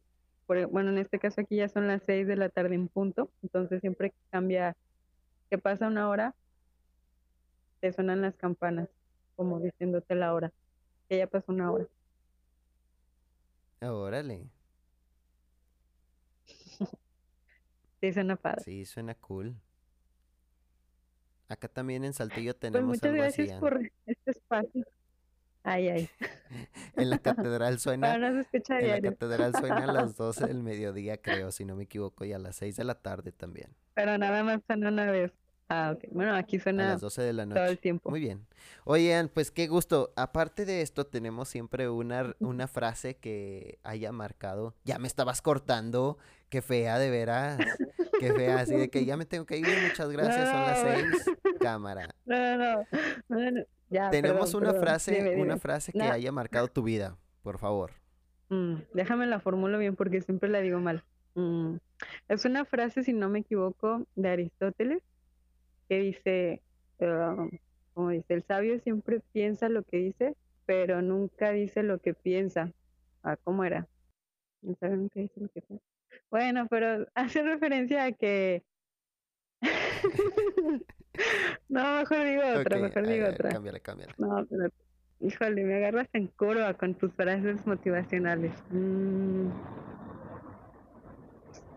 por- 0.47 0.67
bueno, 0.67 0.91
en 0.91 0.99
este 0.99 1.19
caso 1.19 1.41
aquí 1.41 1.57
ya 1.57 1.69
son 1.69 1.87
las 1.87 2.03
seis 2.05 2.27
de 2.27 2.37
la 2.37 2.49
tarde 2.49 2.75
en 2.75 2.89
punto, 2.89 3.31
entonces 3.43 3.81
siempre 3.81 4.11
que 4.11 4.17
cambia, 4.31 4.77
que 5.51 5.59
pasa 5.59 5.87
una 5.87 6.09
hora, 6.09 6.35
te 7.81 7.93
suenan 7.93 8.23
las 8.23 8.37
campanas, 8.37 8.89
como 9.37 9.61
diciéndote 9.61 10.15
la 10.15 10.35
hora, 10.35 10.53
que 11.09 11.19
ya 11.19 11.27
pasó 11.27 11.53
una 11.53 11.71
hora. 11.71 11.87
Órale. 13.83 14.49
Sí, 18.01 18.13
suena 18.13 18.37
padre. 18.37 18.63
Sí, 18.65 18.85
suena 18.85 19.15
cool. 19.15 19.57
Acá 21.49 21.69
también 21.69 22.05
en 22.05 22.13
Saltillo 22.13 22.53
Pues 22.53 22.61
tenemos 22.61 22.87
muchas 22.87 23.11
algo 23.11 23.23
así. 23.23 23.47
gracias 23.47 23.51
Ann. 23.53 23.61
por 23.61 23.81
este 24.07 24.31
espacio. 24.31 24.85
Ay, 25.63 25.89
ay, 25.89 26.11
En 26.97 27.11
la 27.11 27.19
catedral 27.19 27.79
para 27.79 27.79
suena... 27.79 28.19
no 28.19 28.33
se 28.33 28.41
escucha 28.41 28.79
En 28.79 28.89
la 28.89 29.01
catedral 29.01 29.53
suena 29.55 29.85
a 29.85 29.93
las 29.93 30.17
12 30.17 30.47
del 30.47 30.63
mediodía, 30.63 31.21
creo, 31.21 31.51
si 31.53 31.65
no 31.65 31.77
me 31.77 31.85
equivoco, 31.85 32.25
y 32.25 32.33
a 32.33 32.39
las 32.39 32.57
6 32.57 32.77
de 32.77 32.85
la 32.85 32.95
tarde 32.95 33.33
también. 33.33 33.75
pero 33.95 34.17
nada 34.17 34.43
más 34.45 34.61
suena 34.67 34.89
una 34.89 35.11
vez. 35.11 35.33
Ah, 35.73 35.93
ok. 35.95 36.05
Bueno, 36.11 36.35
aquí 36.35 36.57
A 36.57 36.61
suena 36.63 36.89
las 36.89 37.01
12 37.01 37.23
de 37.23 37.33
la 37.33 37.47
todo 37.47 37.59
el 37.65 37.71
noche. 37.71 37.77
tiempo. 37.77 38.11
Muy 38.11 38.19
bien. 38.21 38.45
Oigan, 38.85 39.29
pues 39.29 39.53
qué 39.53 39.69
gusto. 39.69 40.13
Aparte 40.17 40.65
de 40.65 40.83
esto, 40.83 41.07
tenemos 41.07 41.49
siempre 41.49 41.89
una, 41.89 42.35
una 42.41 42.67
frase 42.67 43.19
que 43.19 43.79
haya 43.85 44.11
marcado. 44.11 44.75
Ya 44.85 44.99
me 44.99 45.07
estabas 45.07 45.43
cortando. 45.43 46.19
Qué 46.51 46.63
fea, 46.63 46.99
de 46.99 47.11
veras. 47.11 47.59
Qué 48.19 48.33
fea. 48.33 48.61
Así 48.61 48.75
de 48.75 48.91
que 48.91 49.05
ya 49.05 49.17
me 49.17 49.25
tengo 49.25 49.47
que 49.47 49.57
ir. 49.59 49.67
Muchas 49.89 50.09
gracias. 50.13 50.49
Son 50.51 50.61
las 50.61 50.85
No. 50.85 51.17
6. 51.17 51.37
Cámara. 51.61 52.15
No, 52.27 52.37
no, 52.37 52.77
no. 52.77 52.87
No, 53.29 53.51
no, 53.53 53.63
Ya, 53.89 54.11
Tenemos 54.11 54.51
perdón, 54.51 54.63
una 54.63 54.73
perdón. 54.73 54.87
frase, 54.89 55.15
Dime, 55.15 55.43
una 55.43 55.57
frase 55.59 55.93
que 55.93 55.99
No. 55.99 56.05
haya 56.13 56.33
marcado 56.33 56.69
tu 56.69 56.83
vida, 56.83 57.17
por 57.43 57.59
favor. 57.59 57.93
Mm, 58.49 58.75
déjame 58.95 59.27
la 59.27 59.39
formulo 59.41 59.79
bien 59.79 59.95
porque 59.97 60.21
siempre 60.23 60.49
la 60.49 60.61
digo 60.61 60.81
mal. 60.81 61.05
Mm, 61.37 61.77
es 62.29 62.45
una 62.45 62.65
frase, 62.65 63.05
si 63.05 63.13
no 63.13 63.29
me 63.29 63.39
equivoco, 63.41 64.05
de 64.17 64.29
Aristóteles, 64.29 65.03
que 65.89 66.01
dice, 66.01 66.63
ah, 67.01 67.47
como 67.95 68.11
dice, 68.11 68.35
el 68.35 68.43
sabio 68.45 68.79
siempre 68.81 69.21
piensa 69.33 69.69
lo 69.69 69.85
que 69.85 69.99
dice, 69.99 70.37
pero 70.67 71.01
nunca 71.03 71.51
dice 71.51 71.83
lo 71.85 71.99
que 72.01 72.13
piensa. 72.15 72.73
Ah, 73.23 73.37
¿cómo 73.37 73.63
era? 73.65 73.87
El 74.67 74.77
sabio 74.79 74.97
nunca 74.97 75.21
dice 75.21 75.35
lo 75.41 75.49
que 75.49 75.63
piensa. 75.63 75.85
Bueno, 76.31 76.67
pero 76.69 77.07
hace 77.15 77.43
referencia 77.43 78.05
a 78.05 78.13
que... 78.13 78.65
No, 81.69 81.99
mejor 81.99 82.25
digo 82.25 82.43
otra, 82.61 82.79
mejor 82.79 83.07
digo 83.07 83.25
ver, 83.25 83.35
otra. 83.35 83.51
cámbiala, 83.51 83.81
cámbiala. 83.81 84.15
No, 84.17 84.47
pero, 84.47 84.71
híjole, 85.21 85.65
me 85.65 85.77
agarras 85.77 86.09
en 86.13 86.29
curva 86.29 86.73
con 86.75 86.95
tus 86.95 87.13
frases 87.13 87.67
motivacionales. 87.67 88.53
Mm, 88.71 89.51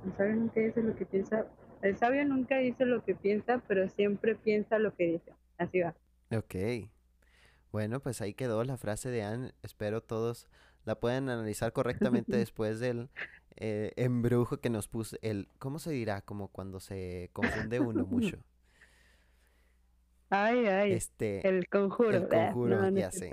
el 0.06 0.14
sabio 0.18 0.36
nunca 0.36 0.60
dice 0.62 0.82
lo 0.82 0.96
que 0.96 1.06
piensa. 1.06 1.46
El 1.82 1.98
sabio 1.98 2.26
nunca 2.26 2.58
dice 2.60 2.86
lo 2.86 3.04
que 3.04 3.16
piensa, 3.16 3.62
pero 3.68 3.90
siempre 3.90 4.36
piensa 4.36 4.80
lo 4.80 4.96
que 4.96 5.06
dice. 5.06 5.34
Así 5.58 5.82
va. 5.82 5.96
Ok. 6.32 6.56
Bueno, 7.72 8.00
pues 8.00 8.22
ahí 8.22 8.34
quedó 8.34 8.64
la 8.64 8.78
frase 8.78 9.10
de 9.10 9.24
Anne. 9.24 9.52
Espero 9.62 10.02
todos 10.02 10.48
la 10.86 10.96
puedan 10.96 11.30
analizar 11.30 11.74
correctamente 11.74 12.38
después 12.38 12.80
del 12.80 13.10
eh, 13.58 13.92
embrujo 13.96 14.58
que 14.60 14.70
nos 14.70 14.88
puso. 14.88 15.18
El, 15.22 15.48
¿cómo 15.60 15.80
se 15.80 15.92
dirá? 15.92 16.22
Como 16.22 16.48
cuando 16.50 16.80
se 16.80 17.30
confunde 17.34 17.80
uno 17.80 18.06
mucho. 18.06 18.38
Ay, 20.30 20.66
ay, 20.66 20.94
Este, 20.94 21.48
el 21.48 21.68
conjuro. 21.70 22.10
el 22.10 22.24
Ah, 22.24 22.28
conjuro, 22.30 22.78
no, 22.82 22.90
no 22.92 23.00
ya 23.00 23.12
sé. 23.12 23.30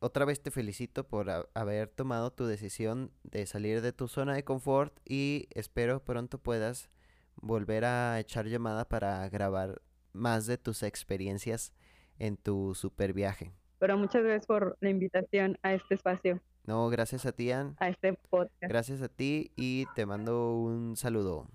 otra 0.00 0.24
vez 0.24 0.42
te 0.42 0.50
felicito 0.50 1.06
por 1.06 1.30
ha- 1.30 1.46
haber 1.54 1.88
tomado 1.88 2.32
tu 2.32 2.44
decisión 2.46 3.12
de 3.22 3.46
salir 3.46 3.82
de 3.82 3.92
tu 3.92 4.08
zona 4.08 4.34
de 4.34 4.42
confort 4.44 4.98
y 5.04 5.46
espero 5.54 6.02
pronto 6.04 6.38
puedas 6.38 6.90
volver 7.36 7.84
a 7.84 8.18
echar 8.18 8.46
llamada 8.46 8.88
para 8.88 9.28
grabar 9.28 9.80
más 10.12 10.46
de 10.46 10.58
tus 10.58 10.82
experiencias 10.82 11.72
en 12.18 12.36
tu 12.36 12.74
super 12.74 13.12
viaje. 13.12 13.52
Pero 13.78 13.96
muchas 13.96 14.22
gracias 14.24 14.46
por 14.46 14.76
la 14.80 14.90
invitación 14.90 15.56
a 15.62 15.72
este 15.74 15.94
espacio. 15.94 16.40
No, 16.70 16.88
gracias 16.88 17.26
a 17.26 17.32
ti, 17.32 17.50
Ann. 17.50 17.74
A 17.80 17.88
este 17.88 18.12
podcast. 18.12 18.62
Gracias 18.62 19.02
a 19.02 19.08
ti 19.08 19.50
y 19.56 19.86
te 19.96 20.06
mando 20.06 20.54
un 20.54 20.94
saludo. 20.96 21.48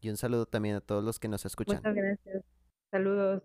Y 0.00 0.10
un 0.10 0.16
saludo 0.16 0.46
también 0.46 0.74
a 0.74 0.80
todos 0.80 1.04
los 1.04 1.20
que 1.20 1.28
nos 1.28 1.46
escuchan. 1.46 1.76
Muchas 1.76 1.94
gracias. 1.94 2.44
Saludos. 2.90 3.44